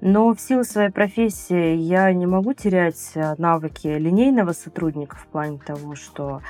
Но 0.00 0.34
в 0.34 0.40
силу 0.40 0.64
своей 0.64 0.90
профессии 0.90 1.76
я 1.76 2.10
не 2.14 2.24
могу 2.24 2.54
терять 2.54 3.12
э, 3.14 3.34
навыки 3.36 3.86
линейного 3.86 4.52
сотрудника 4.52 5.16
в 5.16 5.26
плане 5.26 5.58
того, 5.58 5.94
что 5.96 6.40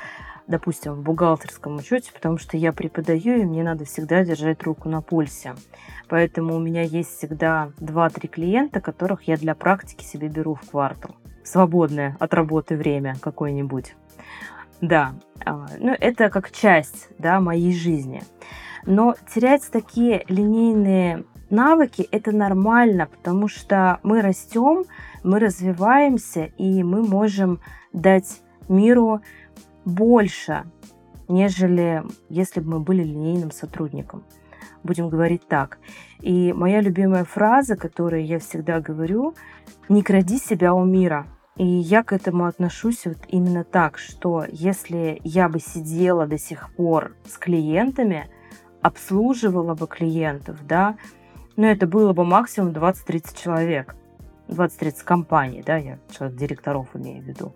допустим, 0.47 0.95
в 0.95 1.03
бухгалтерском 1.03 1.77
учете, 1.77 2.13
потому 2.13 2.39
что 2.39 2.57
я 2.57 2.73
преподаю, 2.73 3.41
и 3.41 3.45
мне 3.45 3.63
надо 3.63 3.85
всегда 3.85 4.25
держать 4.25 4.63
руку 4.63 4.89
на 4.89 5.01
пульсе. 5.01 5.55
Поэтому 6.09 6.55
у 6.55 6.59
меня 6.59 6.83
есть 6.83 7.17
всегда 7.17 7.71
2-3 7.79 8.29
клиента, 8.29 8.81
которых 8.81 9.25
я 9.25 9.37
для 9.37 9.55
практики 9.55 10.05
себе 10.05 10.29
беру 10.29 10.55
в 10.55 10.71
квартал. 10.71 11.17
Свободное 11.45 12.17
от 12.21 12.35
работы 12.35 12.77
время 12.77 13.17
какое-нибудь. 13.21 13.97
Да, 14.81 15.15
а, 15.45 15.67
ну 15.79 15.95
это 15.99 16.29
как 16.29 16.51
часть 16.51 17.09
да, 17.19 17.41
моей 17.41 17.73
жизни. 17.73 18.23
Но 18.85 19.15
терять 19.33 19.69
такие 19.71 20.25
линейные 20.29 21.25
навыки 21.51 22.09
это 22.11 22.33
нормально, 22.33 23.07
потому 23.07 23.47
что 23.47 24.01
мы 24.03 24.23
растем, 24.23 24.85
мы 25.23 25.39
развиваемся, 25.39 26.47
и 26.57 26.83
мы 26.83 27.03
можем 27.03 27.61
дать 27.93 28.43
миру 28.69 29.21
больше, 29.85 30.65
нежели 31.29 32.03
если 32.29 32.61
бы 32.61 32.73
мы 32.73 32.81
были 32.81 33.03
линейным 33.03 33.51
сотрудником. 33.51 34.25
будем 34.83 35.09
говорить 35.09 35.47
так. 35.47 35.79
И 36.21 36.53
моя 36.53 36.81
любимая 36.81 37.25
фраза, 37.25 37.77
которую 37.77 38.25
я 38.25 38.39
всегда 38.39 38.81
говорю, 38.81 39.35
не 39.89 40.03
кради 40.03 40.39
себя 40.39 40.75
у 40.75 40.85
мира. 40.85 41.27
И 41.57 41.65
я 41.65 42.03
к 42.03 42.13
этому 42.13 42.47
отношусь 42.47 43.05
вот 43.05 43.19
именно 43.29 43.63
так, 43.63 43.99
что 43.99 44.45
если 44.51 45.21
я 45.23 45.49
бы 45.49 45.61
сидела 45.61 46.27
до 46.27 46.39
сих 46.39 46.75
пор 46.75 47.15
с 47.27 47.37
клиентами, 47.37 48.29
обслуживала 48.81 49.75
бы 49.75 49.87
клиентов, 49.87 50.67
да, 50.67 50.97
ну 51.57 51.67
это 51.67 51.87
было 51.87 52.13
бы 52.15 52.25
максимум 52.25 52.71
20-30 52.71 53.41
человек, 53.41 53.95
20-30 54.49 55.05
компаний, 55.05 55.63
да, 55.65 55.77
я 55.77 55.99
человек 56.11 56.37
директоров 56.37 56.89
имею 56.95 57.23
в 57.23 57.27
виду, 57.27 57.55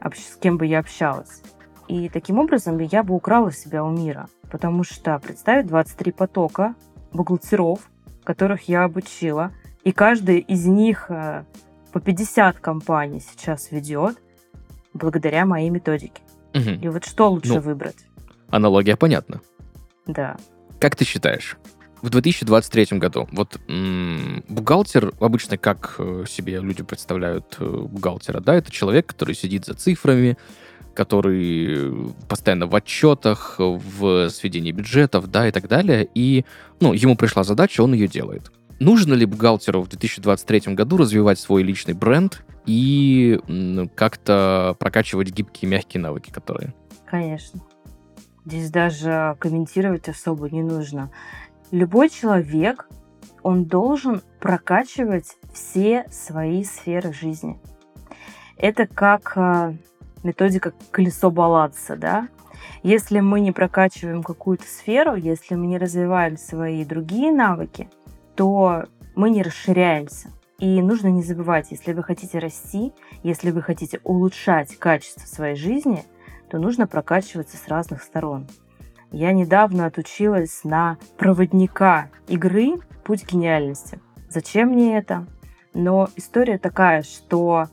с 0.00 0.36
кем 0.36 0.58
бы 0.58 0.66
я 0.66 0.78
общалась. 0.80 1.42
И 1.88 2.08
таким 2.08 2.38
образом 2.38 2.78
я 2.78 3.02
бы 3.02 3.14
украла 3.14 3.50
себя 3.52 3.82
у 3.84 3.90
мира, 3.90 4.28
потому 4.50 4.84
что 4.84 5.18
представить 5.18 5.66
23 5.66 6.12
потока 6.12 6.74
бухгалтеров, 7.12 7.80
которых 8.24 8.68
я 8.68 8.84
обучила, 8.84 9.52
и 9.84 9.92
каждый 9.92 10.40
из 10.40 10.66
них 10.66 11.06
э, 11.10 11.44
по 11.92 12.00
50 12.00 12.58
компаний 12.58 13.20
сейчас 13.20 13.70
ведет 13.70 14.18
благодаря 14.92 15.46
моей 15.46 15.70
методике. 15.70 16.22
Угу. 16.54 16.70
И 16.82 16.88
вот 16.88 17.04
что 17.06 17.30
лучше 17.30 17.54
Ну. 17.54 17.60
выбрать? 17.60 18.06
Аналогия 18.50 18.96
понятна. 18.96 19.40
Да. 20.06 20.36
Как 20.80 20.94
ты 20.96 21.04
считаешь, 21.04 21.56
в 22.02 22.10
2023 22.10 22.98
году, 22.98 23.28
вот 23.32 23.58
м, 23.68 24.44
бухгалтер, 24.48 25.12
обычно 25.20 25.58
как 25.58 25.96
э, 25.98 26.24
себе 26.28 26.60
люди 26.60 26.82
представляют 26.82 27.56
э, 27.58 27.64
бухгалтера, 27.64 28.40
да, 28.40 28.54
это 28.54 28.70
человек, 28.70 29.06
который 29.06 29.34
сидит 29.34 29.64
за 29.64 29.74
цифрами, 29.74 30.36
который 30.94 32.12
постоянно 32.28 32.66
в 32.66 32.74
отчетах, 32.74 33.56
в 33.58 34.30
сведении 34.30 34.72
бюджетов, 34.72 35.30
да, 35.30 35.48
и 35.48 35.52
так 35.52 35.68
далее, 35.68 36.08
и, 36.14 36.44
ну, 36.80 36.92
ему 36.92 37.16
пришла 37.16 37.44
задача, 37.44 37.82
он 37.82 37.94
ее 37.94 38.08
делает. 38.08 38.50
Нужно 38.80 39.14
ли 39.14 39.26
бухгалтеру 39.26 39.82
в 39.82 39.88
2023 39.88 40.74
году 40.74 40.96
развивать 40.96 41.38
свой 41.38 41.62
личный 41.62 41.94
бренд 41.94 42.44
и 42.66 43.40
м, 43.48 43.88
как-то 43.94 44.76
прокачивать 44.78 45.30
гибкие, 45.30 45.68
мягкие 45.68 46.00
навыки, 46.00 46.30
которые? 46.30 46.74
Конечно. 47.06 47.60
Здесь 48.44 48.70
даже 48.70 49.36
комментировать 49.40 50.08
особо 50.08 50.48
не 50.48 50.62
нужно. 50.62 51.10
Любой 51.70 52.08
человек, 52.08 52.88
он 53.42 53.66
должен 53.66 54.22
прокачивать 54.40 55.36
все 55.52 56.06
свои 56.10 56.64
сферы 56.64 57.12
жизни. 57.12 57.60
Это 58.56 58.86
как 58.86 59.34
э, 59.36 59.74
методика 60.22 60.72
колесо 60.90 61.30
баланса, 61.30 61.96
да? 61.96 62.28
Если 62.82 63.20
мы 63.20 63.40
не 63.40 63.52
прокачиваем 63.52 64.22
какую-то 64.22 64.64
сферу, 64.64 65.14
если 65.14 65.54
мы 65.54 65.66
не 65.66 65.78
развиваем 65.78 66.36
свои 66.36 66.84
другие 66.84 67.32
навыки, 67.32 67.90
то 68.34 68.84
мы 69.14 69.30
не 69.30 69.42
расширяемся. 69.42 70.30
И 70.58 70.80
нужно 70.80 71.08
не 71.08 71.22
забывать, 71.22 71.70
если 71.70 71.92
вы 71.92 72.02
хотите 72.02 72.38
расти, 72.38 72.92
если 73.22 73.50
вы 73.50 73.62
хотите 73.62 74.00
улучшать 74.04 74.76
качество 74.76 75.26
своей 75.26 75.54
жизни, 75.54 76.04
то 76.50 76.58
нужно 76.58 76.86
прокачиваться 76.86 77.56
с 77.56 77.68
разных 77.68 78.02
сторон. 78.02 78.48
Я 79.10 79.32
недавно 79.32 79.86
отучилась 79.86 80.64
на 80.64 80.98
проводника 81.16 82.10
игры 82.26 82.74
«Путь 83.04 83.24
гениальности». 83.30 84.00
Зачем 84.28 84.68
мне 84.68 84.98
это? 84.98 85.26
Но 85.72 86.08
история 86.16 86.58
такая, 86.58 87.02
что 87.02 87.68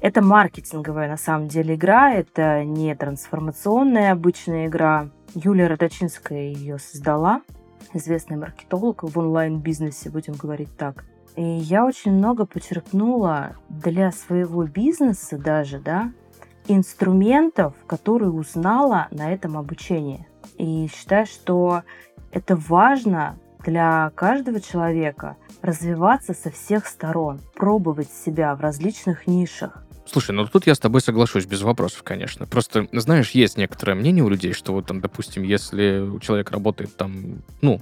это 0.00 0.22
маркетинговая 0.22 1.08
на 1.08 1.18
самом 1.18 1.48
деле 1.48 1.74
игра, 1.74 2.12
это 2.12 2.64
не 2.64 2.94
трансформационная 2.94 4.12
обычная 4.12 4.66
игра. 4.66 5.10
Юлия 5.34 5.66
Родочинская 5.66 6.52
ее 6.52 6.78
создала, 6.78 7.42
известный 7.92 8.38
маркетолог 8.38 9.02
в 9.02 9.18
онлайн-бизнесе, 9.18 10.08
будем 10.08 10.32
говорить 10.34 10.74
так. 10.78 11.04
И 11.36 11.42
я 11.42 11.84
очень 11.84 12.12
много 12.12 12.46
почерпнула 12.46 13.56
для 13.68 14.10
своего 14.10 14.64
бизнеса 14.64 15.38
даже, 15.38 15.78
да, 15.78 16.12
инструментов, 16.66 17.74
которые 17.86 18.30
узнала 18.30 19.08
на 19.10 19.32
этом 19.32 19.56
обучении. 19.56 20.26
И 20.58 20.88
считаю, 20.94 21.26
что 21.26 21.82
это 22.30 22.56
важно 22.56 23.38
для 23.64 24.10
каждого 24.14 24.60
человека 24.60 25.36
развиваться 25.60 26.34
со 26.34 26.50
всех 26.50 26.86
сторон, 26.86 27.40
пробовать 27.54 28.10
себя 28.10 28.54
в 28.54 28.60
различных 28.60 29.26
нишах. 29.26 29.84
Слушай, 30.04 30.32
ну 30.32 30.46
тут 30.46 30.66
я 30.66 30.74
с 30.74 30.80
тобой 30.80 31.00
соглашусь 31.00 31.46
без 31.46 31.62
вопросов, 31.62 32.02
конечно. 32.02 32.46
Просто, 32.46 32.88
знаешь, 32.92 33.30
есть 33.30 33.56
некоторое 33.56 33.94
мнение 33.94 34.24
у 34.24 34.28
людей, 34.28 34.52
что 34.52 34.72
вот 34.72 34.86
там, 34.86 35.00
допустим, 35.00 35.44
если 35.44 36.18
человек 36.20 36.50
работает 36.50 36.96
там, 36.96 37.42
ну, 37.60 37.80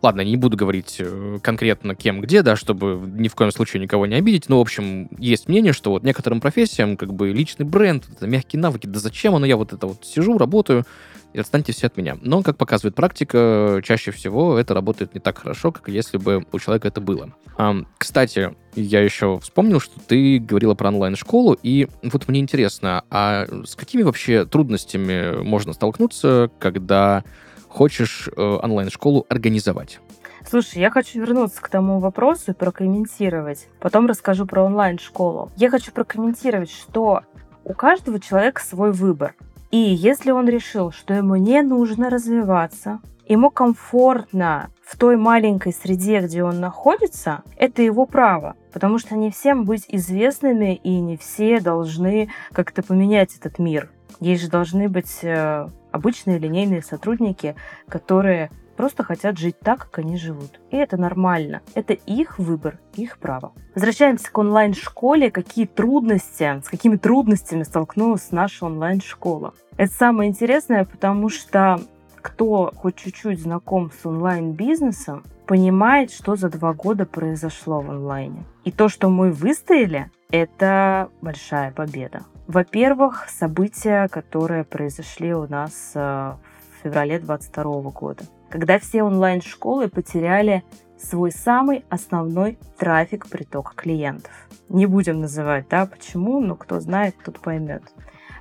ладно, 0.00 0.22
не 0.22 0.36
буду 0.38 0.56
говорить 0.56 0.96
э, 0.98 1.38
конкретно 1.42 1.94
кем, 1.94 2.22
где, 2.22 2.42
да, 2.42 2.56
чтобы 2.56 2.98
ни 3.06 3.28
в 3.28 3.34
коем 3.34 3.52
случае 3.52 3.82
никого 3.82 4.06
не 4.06 4.14
обидеть, 4.14 4.48
но, 4.48 4.58
в 4.58 4.62
общем, 4.62 5.08
есть 5.18 5.48
мнение, 5.48 5.74
что 5.74 5.90
вот 5.90 6.04
некоторым 6.04 6.40
профессиям 6.40 6.96
как 6.96 7.12
бы 7.12 7.28
личный 7.28 7.66
бренд, 7.66 8.08
мягкие 8.22 8.60
навыки, 8.60 8.86
да 8.86 8.98
зачем 8.98 9.34
оно, 9.34 9.44
я 9.44 9.58
вот 9.58 9.74
это 9.74 9.86
вот 9.86 10.06
сижу, 10.06 10.38
работаю, 10.38 10.86
и 11.32 11.38
отстаньте 11.38 11.72
все 11.72 11.86
от 11.86 11.96
меня. 11.96 12.16
Но, 12.20 12.42
как 12.42 12.56
показывает 12.56 12.94
практика, 12.94 13.80
чаще 13.84 14.10
всего 14.10 14.58
это 14.58 14.74
работает 14.74 15.14
не 15.14 15.20
так 15.20 15.38
хорошо, 15.38 15.72
как 15.72 15.88
если 15.88 16.16
бы 16.16 16.44
у 16.52 16.58
человека 16.58 16.88
это 16.88 17.00
было. 17.00 17.32
Ам, 17.56 17.86
кстати, 17.98 18.54
я 18.74 19.02
еще 19.02 19.38
вспомнил, 19.40 19.80
что 19.80 19.98
ты 20.00 20.38
говорила 20.38 20.74
про 20.74 20.88
онлайн-школу, 20.88 21.56
и 21.62 21.88
вот 22.02 22.28
мне 22.28 22.40
интересно, 22.40 23.04
а 23.10 23.46
с 23.64 23.74
какими 23.74 24.02
вообще 24.02 24.44
трудностями 24.44 25.42
можно 25.42 25.72
столкнуться, 25.72 26.50
когда 26.58 27.24
хочешь 27.68 28.28
э, 28.34 28.40
онлайн-школу 28.40 29.26
организовать? 29.28 30.00
Слушай, 30.48 30.78
я 30.78 30.90
хочу 30.90 31.20
вернуться 31.20 31.60
к 31.60 31.68
тому 31.68 31.98
вопросу 31.98 32.52
и 32.52 32.54
прокомментировать. 32.54 33.68
Потом 33.80 34.06
расскажу 34.06 34.46
про 34.46 34.62
онлайн-школу. 34.62 35.50
Я 35.56 35.68
хочу 35.68 35.92
прокомментировать, 35.92 36.70
что 36.70 37.22
у 37.64 37.74
каждого 37.74 38.18
человека 38.18 38.62
свой 38.62 38.92
выбор. 38.92 39.34
И 39.70 39.76
если 39.76 40.30
он 40.30 40.48
решил, 40.48 40.92
что 40.92 41.14
ему 41.14 41.36
не 41.36 41.62
нужно 41.62 42.08
развиваться, 42.08 43.00
ему 43.26 43.50
комфортно 43.50 44.70
в 44.84 44.96
той 44.96 45.16
маленькой 45.16 45.74
среде, 45.74 46.20
где 46.20 46.42
он 46.42 46.60
находится, 46.60 47.42
это 47.56 47.82
его 47.82 48.06
право. 48.06 48.56
Потому 48.72 48.98
что 48.98 49.16
не 49.16 49.30
всем 49.30 49.64
быть 49.64 49.84
известными, 49.88 50.74
и 50.74 51.00
не 51.00 51.16
все 51.18 51.60
должны 51.60 52.30
как-то 52.52 52.82
поменять 52.82 53.36
этот 53.36 53.58
мир. 53.58 53.90
Есть 54.20 54.42
же 54.42 54.48
должны 54.48 54.88
быть 54.88 55.18
э, 55.22 55.68
обычные 55.92 56.38
линейные 56.38 56.82
сотрудники, 56.82 57.54
которые 57.88 58.50
просто 58.78 59.02
хотят 59.02 59.36
жить 59.36 59.58
так, 59.58 59.80
как 59.80 59.98
они 59.98 60.16
живут. 60.16 60.60
И 60.70 60.76
это 60.76 60.96
нормально. 60.96 61.62
Это 61.74 61.94
их 61.94 62.38
выбор, 62.38 62.78
их 62.94 63.18
право. 63.18 63.52
Возвращаемся 63.74 64.30
к 64.30 64.38
онлайн-школе. 64.38 65.32
Какие 65.32 65.66
трудности, 65.66 66.62
с 66.64 66.68
какими 66.68 66.96
трудностями 66.96 67.64
столкнулась 67.64 68.30
наша 68.30 68.66
онлайн-школа? 68.66 69.52
Это 69.76 69.92
самое 69.92 70.30
интересное, 70.30 70.84
потому 70.84 71.28
что 71.28 71.80
кто 72.22 72.72
хоть 72.76 72.94
чуть-чуть 72.94 73.40
знаком 73.40 73.90
с 73.90 74.06
онлайн-бизнесом, 74.06 75.24
понимает, 75.46 76.12
что 76.12 76.36
за 76.36 76.48
два 76.48 76.72
года 76.72 77.04
произошло 77.04 77.80
в 77.80 77.90
онлайне. 77.90 78.44
И 78.62 78.70
то, 78.70 78.88
что 78.88 79.08
мы 79.08 79.32
выстояли, 79.32 80.08
это 80.30 81.08
большая 81.20 81.72
победа. 81.72 82.20
Во-первых, 82.46 83.28
события, 83.28 84.06
которые 84.06 84.62
произошли 84.62 85.34
у 85.34 85.48
нас 85.48 85.92
э, 85.94 85.98
в 85.98 86.84
феврале 86.84 87.18
2022 87.18 87.90
года, 87.90 88.22
когда 88.50 88.78
все 88.78 89.02
онлайн-школы 89.02 89.88
потеряли 89.88 90.64
свой 90.98 91.30
самый 91.30 91.84
основной 91.88 92.58
трафик 92.76 93.28
приток 93.28 93.74
клиентов. 93.74 94.32
Не 94.68 94.86
будем 94.86 95.20
называть, 95.20 95.66
да, 95.68 95.86
почему, 95.86 96.40
но 96.40 96.56
кто 96.56 96.80
знает, 96.80 97.14
тот 97.24 97.40
поймет. 97.40 97.82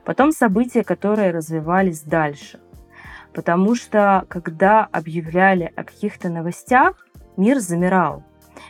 Потом 0.04 0.32
события, 0.32 0.84
которые 0.84 1.32
развивались 1.32 2.02
дальше. 2.02 2.60
Потому 3.34 3.76
что, 3.76 4.26
когда 4.30 4.86
объявляли 4.86 5.72
о 5.76 5.84
каких-то 5.84 6.30
новостях, 6.30 7.06
мир 7.36 7.60
замирал. 7.60 8.24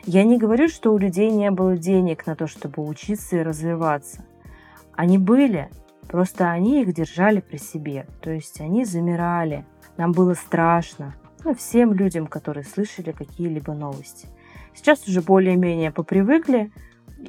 Я 0.06 0.24
не 0.24 0.38
говорю, 0.38 0.68
что 0.68 0.94
у 0.94 0.98
людей 0.98 1.30
не 1.32 1.50
было 1.52 1.78
денег 1.78 2.26
на 2.26 2.36
то, 2.36 2.48
чтобы 2.48 2.86
учиться 2.86 3.38
и 3.38 3.44
развиваться. 3.44 4.26
Они 4.94 5.18
были, 5.18 5.70
просто 6.08 6.50
они 6.50 6.82
их 6.82 6.94
держали 6.94 7.40
при 7.40 7.58
себе. 7.58 8.08
То 8.22 8.32
есть 8.32 8.60
они 8.60 8.84
замирали. 8.84 9.66
Нам 9.96 10.12
было 10.12 10.34
страшно. 10.34 11.16
Ну, 11.48 11.56
всем 11.56 11.94
людям, 11.94 12.28
которые 12.28 12.66
слышали 12.66 13.14
какие-либо 13.14 13.74
новости. 13.74 14.28
Сейчас 14.76 15.08
уже 15.08 15.22
более-менее 15.22 15.94
попривыкли, 15.94 16.74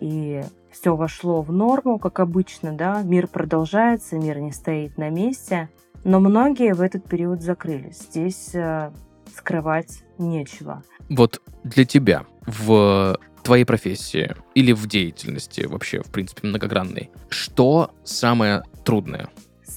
и 0.00 0.42
все 0.72 0.96
вошло 0.96 1.40
в 1.40 1.52
норму, 1.52 2.00
как 2.00 2.18
обычно, 2.18 2.72
да, 2.72 3.00
мир 3.02 3.28
продолжается, 3.28 4.16
мир 4.16 4.40
не 4.40 4.50
стоит 4.50 4.98
на 4.98 5.08
месте, 5.08 5.68
но 6.02 6.18
многие 6.18 6.74
в 6.74 6.80
этот 6.80 7.04
период 7.04 7.42
закрылись. 7.42 8.08
Здесь 8.10 8.56
э, 8.56 8.90
скрывать 9.36 10.02
нечего. 10.18 10.82
Вот 11.08 11.40
для 11.62 11.84
тебя 11.84 12.26
в 12.44 13.16
твоей 13.44 13.64
профессии 13.64 14.34
или 14.56 14.72
в 14.72 14.88
деятельности 14.88 15.60
вообще, 15.60 16.02
в 16.02 16.10
принципе, 16.10 16.48
многогранной, 16.48 17.10
что 17.28 17.92
самое 18.02 18.64
трудное? 18.84 19.28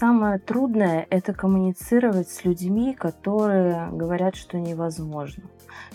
Самое 0.02 0.40
трудное– 0.40 1.06
это 1.12 1.32
коммуницировать 1.32 2.28
с 2.28 2.44
людьми, 2.44 2.96
которые 2.96 3.88
говорят, 3.92 4.36
что 4.36 4.58
невозможно. 4.58 5.44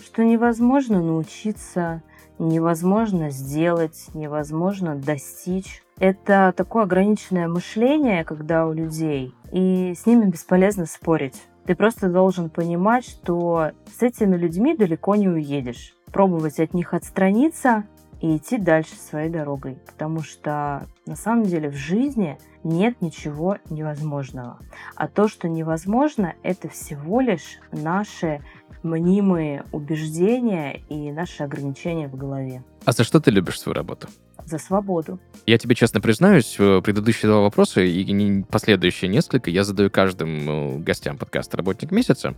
Что 0.01 0.23
невозможно 0.23 1.01
научиться, 1.01 2.01
невозможно 2.39 3.31
сделать, 3.31 4.07
невозможно 4.13 4.95
достичь. 4.95 5.83
Это 5.99 6.53
такое 6.55 6.83
ограниченное 6.83 7.49
мышление, 7.49 8.23
когда 8.23 8.65
у 8.65 8.71
людей, 8.71 9.35
и 9.51 9.93
с 9.93 10.05
ними 10.05 10.29
бесполезно 10.29 10.85
спорить. 10.85 11.43
Ты 11.65 11.75
просто 11.75 12.07
должен 12.07 12.49
понимать, 12.49 13.03
что 13.03 13.71
с 13.93 14.01
этими 14.01 14.37
людьми 14.37 14.73
далеко 14.73 15.15
не 15.15 15.27
уедешь. 15.27 15.93
Пробовать 16.13 16.61
от 16.61 16.73
них 16.73 16.93
отстраниться 16.93 17.83
и 18.21 18.37
идти 18.37 18.57
дальше 18.57 18.95
своей 18.95 19.29
дорогой. 19.29 19.77
Потому 19.85 20.21
что 20.21 20.87
на 21.05 21.15
самом 21.15 21.43
деле 21.43 21.69
в 21.69 21.75
жизни 21.75 22.37
нет 22.63 23.01
ничего 23.01 23.57
невозможного. 23.69 24.59
А 24.95 25.07
то, 25.07 25.27
что 25.27 25.47
невозможно, 25.47 26.33
это 26.43 26.69
всего 26.69 27.21
лишь 27.21 27.59
наши 27.71 28.41
мнимые 28.83 29.65
убеждения 29.71 30.81
и 30.89 31.11
наши 31.11 31.43
ограничения 31.43 32.07
в 32.07 32.15
голове. 32.15 32.63
А 32.85 32.91
за 32.91 33.03
что 33.03 33.19
ты 33.19 33.31
любишь 33.31 33.59
свою 33.59 33.75
работу? 33.75 34.07
За 34.47 34.59
свободу. 34.59 35.19
Я 35.45 35.57
тебе 35.57 35.75
честно 35.75 35.99
признаюсь, 35.99 36.55
э, 36.57 36.81
предыдущие 36.81 37.29
два 37.29 37.41
вопроса 37.41 37.81
и 37.81 38.43
последующие 38.43 39.09
несколько 39.09 39.49
я 39.49 39.65
задаю 39.65 39.91
каждым 39.91 40.49
э, 40.49 40.77
гостям 40.79 41.17
подкаста 41.17 41.57
«Работник 41.57 41.91
месяца». 41.91 42.33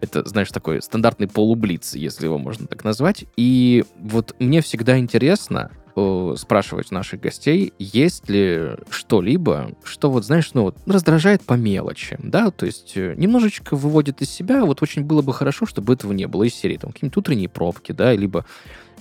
Это, 0.00 0.24
знаешь, 0.28 0.52
такой 0.52 0.80
стандартный 0.80 1.26
полублиц, 1.26 1.96
если 1.96 2.26
его 2.26 2.38
можно 2.38 2.68
так 2.68 2.84
назвать. 2.84 3.24
И 3.36 3.84
вот 3.98 4.36
мне 4.38 4.60
всегда 4.60 5.00
интересно, 5.00 5.72
э, 5.96 6.34
спрашивать 6.38 6.92
наших 6.92 7.22
гостей, 7.22 7.72
есть 7.80 8.28
ли 8.28 8.76
что-либо, 8.88 9.72
что 9.82 10.12
вот, 10.12 10.24
знаешь, 10.24 10.50
ну, 10.54 10.62
вот, 10.62 10.76
раздражает 10.86 11.42
по 11.42 11.54
мелочи, 11.54 12.16
да, 12.22 12.52
то 12.52 12.66
есть 12.66 12.94
немножечко 12.94 13.74
выводит 13.74 14.22
из 14.22 14.30
себя, 14.30 14.64
вот 14.64 14.80
очень 14.80 15.02
было 15.02 15.22
бы 15.22 15.34
хорошо, 15.34 15.66
чтобы 15.66 15.94
этого 15.94 16.12
не 16.12 16.28
было 16.28 16.44
из 16.44 16.54
серии, 16.54 16.76
там, 16.76 16.92
какие-нибудь 16.92 17.16
утренние 17.16 17.48
пробки, 17.48 17.90
да, 17.90 18.12
либо 18.12 18.46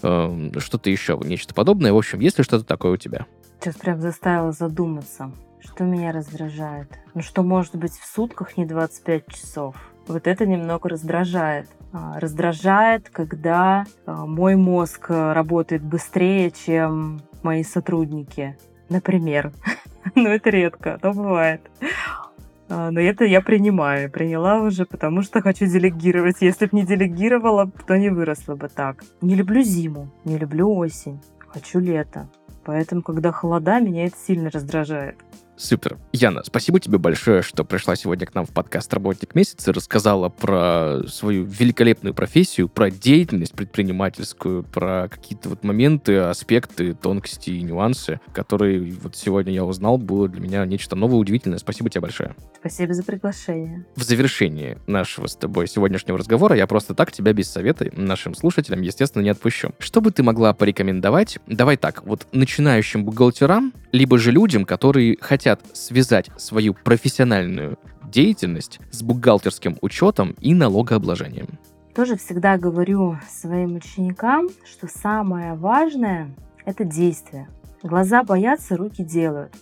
э, 0.01 0.51
что-то 0.59 0.89
еще, 0.89 1.19
нечто 1.23 1.53
подобное. 1.53 1.93
В 1.93 1.97
общем, 1.97 2.19
есть 2.19 2.37
ли 2.37 2.43
что-то 2.43 2.65
такое 2.65 2.93
у 2.93 2.97
тебя? 2.97 3.25
Сейчас 3.59 3.75
прям 3.75 3.99
заставила 3.99 4.51
задуматься, 4.51 5.31
что 5.59 5.83
меня 5.83 6.11
раздражает. 6.11 6.89
Ну 7.13 7.21
что 7.21 7.43
может 7.43 7.75
быть 7.75 7.93
в 7.93 8.05
сутках 8.05 8.57
не 8.57 8.65
25 8.65 9.27
часов? 9.27 9.75
Вот 10.07 10.27
это 10.27 10.45
немного 10.45 10.89
раздражает. 10.89 11.67
А, 11.91 12.19
раздражает, 12.19 13.09
когда 13.09 13.85
а, 14.05 14.25
мой 14.25 14.55
мозг 14.55 15.07
э, 15.09 15.33
работает 15.33 15.83
быстрее, 15.83 16.51
чем 16.51 17.21
мои 17.43 17.63
сотрудники. 17.63 18.57
Например. 18.89 19.51
Но 20.15 20.29
это 20.29 20.49
редко, 20.49 20.99
но 21.03 21.11
бывает. 21.13 21.61
А, 22.69 22.91
но 22.91 22.99
это 22.99 23.25
я 23.25 23.41
принимаю. 23.41 24.11
Приняла 24.11 24.61
уже, 24.61 24.85
потому 24.85 25.21
что 25.21 25.41
хочу 25.41 25.65
делегировать. 25.65 26.37
Если 26.41 26.65
бы 26.65 26.77
не 26.77 26.85
делегировала, 26.85 27.71
то 27.87 27.97
не 27.97 28.09
выросла 28.09 28.55
бы 28.55 28.67
так. 28.67 29.03
Не 29.21 29.35
люблю 29.35 29.61
зиму, 29.61 30.09
не 30.25 30.37
люблю 30.37 30.73
осень. 30.75 31.21
Хочу 31.47 31.79
лето. 31.79 32.29
Поэтому, 32.65 33.01
когда 33.01 33.31
холода, 33.31 33.79
меня 33.79 34.07
это 34.07 34.17
сильно 34.17 34.49
раздражает. 34.49 35.15
Супер. 35.57 35.97
Яна, 36.13 36.43
спасибо 36.43 36.79
тебе 36.79 36.99
большое, 36.99 37.41
что 37.41 37.65
пришла 37.65 37.95
сегодня 37.95 38.27
к 38.27 38.35
нам 38.35 38.45
в 38.45 38.51
подкаст 38.51 38.93
«Работник 38.93 39.33
месяца», 39.33 39.73
рассказала 39.73 40.29
про 40.29 40.99
свою 41.07 41.45
великолепную 41.45 42.13
профессию, 42.13 42.69
про 42.69 42.91
деятельность 42.91 43.53
предпринимательскую, 43.53 44.61
про 44.61 45.07
какие-то 45.09 45.49
вот 45.49 45.63
моменты, 45.63 46.17
аспекты, 46.17 46.93
тонкости 46.93 47.49
и 47.49 47.63
нюансы, 47.63 48.19
которые 48.33 48.91
вот 49.01 49.15
сегодня 49.15 49.51
я 49.51 49.65
узнал, 49.65 49.97
было 49.97 50.29
для 50.29 50.41
меня 50.41 50.63
нечто 50.67 50.95
новое, 50.95 51.17
удивительное. 51.17 51.57
Спасибо 51.57 51.89
тебе 51.89 52.01
большое. 52.01 52.35
Спасибо 52.59 52.93
за 52.93 53.01
приглашение. 53.01 53.83
В 53.95 54.03
завершении 54.03 54.77
нашего 54.85 55.25
с 55.25 55.35
тобой 55.35 55.67
сегодняшнего 55.67 56.19
разговора 56.19 56.55
я 56.55 56.67
просто 56.67 56.93
так 56.93 57.11
тебя 57.11 57.33
без 57.33 57.49
совета 57.49 57.89
нашим 57.93 58.35
слушателям, 58.35 58.83
естественно, 58.83 59.23
не 59.23 59.29
отпущу. 59.29 59.71
Что 59.79 60.01
бы 60.01 60.11
ты 60.11 60.21
могла 60.21 60.53
порекомендовать? 60.53 61.39
Давай 61.47 61.77
так, 61.77 62.05
вот 62.05 62.27
начинающим 62.31 63.05
бухгалтерам, 63.05 63.73
либо 63.91 64.19
же 64.19 64.31
людям, 64.31 64.63
которые 64.63 65.17
хотят 65.19 65.46
хотят 65.47 65.61
связать 65.71 66.29
свою 66.35 66.73
профессиональную 66.73 67.77
деятельность 68.03 68.79
с 68.91 69.01
бухгалтерским 69.01 69.77
учетом 69.81 70.35
и 70.41 70.53
налогообложением. 70.53 71.57
Тоже 71.95 72.17
всегда 72.17 72.57
говорю 72.57 73.17
своим 73.29 73.75
ученикам, 73.75 74.49
что 74.65 74.87
самое 74.87 75.53
важное– 75.53 76.35
это 76.65 76.83
действие. 76.83 77.47
Глаза 77.81 78.23
боятся, 78.23 78.75
руки 78.75 79.05
делают. 79.05 79.53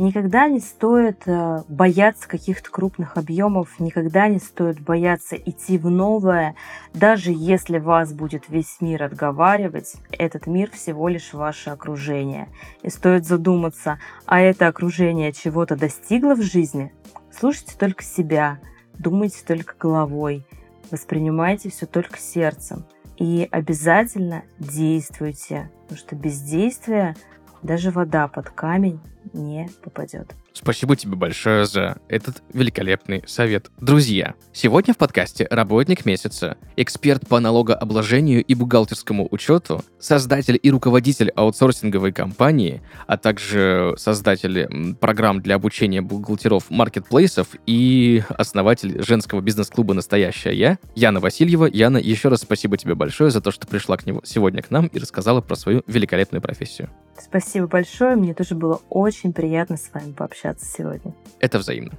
Никогда 0.00 0.48
не 0.48 0.60
стоит 0.60 1.24
э, 1.26 1.62
бояться 1.68 2.26
каких-то 2.26 2.70
крупных 2.70 3.18
объемов, 3.18 3.78
никогда 3.78 4.28
не 4.28 4.38
стоит 4.38 4.80
бояться 4.80 5.36
идти 5.36 5.76
в 5.76 5.90
новое, 5.90 6.54
даже 6.94 7.32
если 7.32 7.76
вас 7.76 8.14
будет 8.14 8.48
весь 8.48 8.78
мир 8.80 9.02
отговаривать, 9.02 9.96
этот 10.10 10.46
мир 10.46 10.70
всего 10.70 11.06
лишь 11.08 11.34
ваше 11.34 11.68
окружение. 11.68 12.48
И 12.80 12.88
стоит 12.88 13.26
задуматься, 13.26 13.98
а 14.24 14.40
это 14.40 14.68
окружение 14.68 15.34
чего-то 15.34 15.76
достигло 15.76 16.34
в 16.34 16.40
жизни? 16.40 16.94
Слушайте 17.30 17.74
только 17.78 18.02
себя, 18.02 18.58
думайте 18.94 19.44
только 19.46 19.74
головой, 19.78 20.46
воспринимайте 20.90 21.68
все 21.68 21.84
только 21.84 22.18
сердцем. 22.18 22.86
И 23.18 23.46
обязательно 23.50 24.44
действуйте, 24.58 25.70
потому 25.82 25.98
что 25.98 26.16
без 26.16 26.40
действия 26.40 27.14
даже 27.62 27.90
вода 27.90 28.28
под 28.28 28.48
камень 28.48 28.98
не 29.32 29.68
попадет. 29.82 30.34
Спасибо 30.52 30.96
тебе 30.96 31.16
большое 31.16 31.64
за 31.64 31.98
этот 32.08 32.42
великолепный 32.52 33.22
совет. 33.26 33.70
Друзья, 33.78 34.34
сегодня 34.52 34.92
в 34.94 34.96
подкасте 34.96 35.46
«Работник 35.50 36.04
месяца» 36.04 36.56
эксперт 36.76 37.28
по 37.28 37.40
налогообложению 37.40 38.44
и 38.44 38.54
бухгалтерскому 38.54 39.28
учету, 39.30 39.82
создатель 39.98 40.58
и 40.60 40.70
руководитель 40.70 41.30
аутсорсинговой 41.30 42.12
компании, 42.12 42.82
а 43.06 43.16
также 43.16 43.94
создатель 43.96 44.96
программ 44.96 45.40
для 45.40 45.54
обучения 45.54 46.02
бухгалтеров 46.02 46.68
маркетплейсов 46.70 47.48
и 47.66 48.22
основатель 48.30 49.02
женского 49.02 49.40
бизнес-клуба 49.40 49.94
«Настоящая 49.94 50.54
я» 50.54 50.78
Яна 50.94 51.20
Васильева. 51.20 51.66
Яна, 51.66 51.98
еще 51.98 52.28
раз 52.28 52.40
спасибо 52.40 52.76
тебе 52.76 52.94
большое 52.94 53.30
за 53.30 53.40
то, 53.40 53.50
что 53.50 53.66
пришла 53.66 53.96
к 53.96 54.04
нему 54.04 54.20
сегодня 54.24 54.62
к 54.62 54.70
нам 54.70 54.88
и 54.88 54.98
рассказала 54.98 55.40
про 55.40 55.54
свою 55.54 55.82
великолепную 55.86 56.42
профессию. 56.42 56.90
Спасибо 57.18 57.66
большое, 57.66 58.16
мне 58.16 58.34
тоже 58.34 58.54
было 58.54 58.80
очень 59.10 59.32
приятно 59.32 59.76
с 59.76 59.92
вами 59.92 60.12
пообщаться 60.12 60.64
сегодня. 60.64 61.14
Это 61.40 61.58
взаимно. 61.58 61.98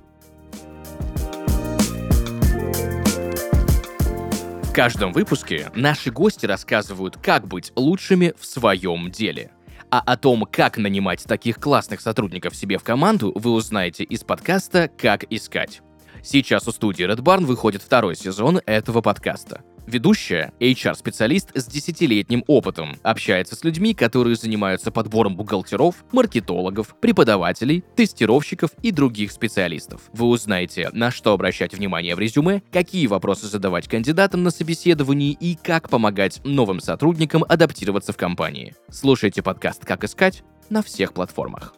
В 4.64 4.74
каждом 4.74 5.12
выпуске 5.12 5.70
наши 5.76 6.12
гости 6.12 6.46
рассказывают, 6.46 7.18
как 7.18 7.46
быть 7.46 7.74
лучшими 7.76 8.34
в 8.40 8.46
своем 8.46 9.12
деле. 9.12 9.52
А 9.90 10.00
о 10.00 10.16
том, 10.16 10.48
как 10.50 10.78
нанимать 10.78 11.26
таких 11.26 11.60
классных 11.60 12.00
сотрудников 12.00 12.56
себе 12.56 12.78
в 12.78 12.84
команду, 12.84 13.34
вы 13.36 13.52
узнаете 13.52 14.06
из 14.06 14.24
подкаста 14.24 14.90
«Как 14.98 15.26
искать». 15.30 15.82
Сейчас 16.24 16.66
у 16.70 16.72
студии 16.72 17.06
Red 17.06 17.20
Barn 17.20 17.44
выходит 17.44 17.82
второй 17.82 18.16
сезон 18.16 18.62
этого 18.66 19.02
подкаста. 19.02 19.62
Ведущая– 19.92 20.54
HR-специалист 20.62 21.50
с 21.54 21.66
десятилетним 21.66 22.46
опытом. 22.48 22.96
Общается 23.04 23.58
с 23.58 23.66
людьми, 23.66 23.94
которые 23.94 24.38
занимаются 24.38 24.90
подбором 24.90 25.36
бухгалтеров, 25.36 26.06
маркетологов, 26.14 26.96
преподавателей, 27.02 27.84
тестировщиков 27.98 28.72
и 28.82 28.92
других 28.92 29.34
специалистов. 29.34 30.04
Вы 30.14 30.28
узнаете, 30.28 30.90
на 30.94 31.12
что 31.12 31.34
обращать 31.34 31.74
внимание 31.74 32.16
в 32.16 32.20
резюме, 32.20 32.64
какие 32.72 33.06
вопросы 33.08 33.48
задавать 33.48 33.90
кандидатам 33.90 34.44
на 34.44 34.52
собеседовании 34.52 35.34
и 35.34 35.58
как 35.62 35.90
помогать 35.90 36.40
новым 36.46 36.80
сотрудникам 36.80 37.44
адаптироваться 37.44 38.14
в 38.14 38.18
компании. 38.18 38.74
Слушайте 38.90 39.44
подкаст 39.44 39.84
«Как 39.84 40.06
искать» 40.06 40.46
на 40.70 40.84
всех 40.84 41.12
платформах. 41.12 41.74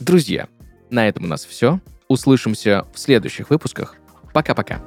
Друзья, 0.00 0.48
на 0.88 1.06
этом 1.06 1.24
у 1.24 1.26
нас 1.26 1.44
все. 1.44 1.82
Услышимся 2.08 2.86
в 2.94 2.98
следующих 2.98 3.50
выпусках. 3.50 3.96
Пока-пока. 4.32 4.80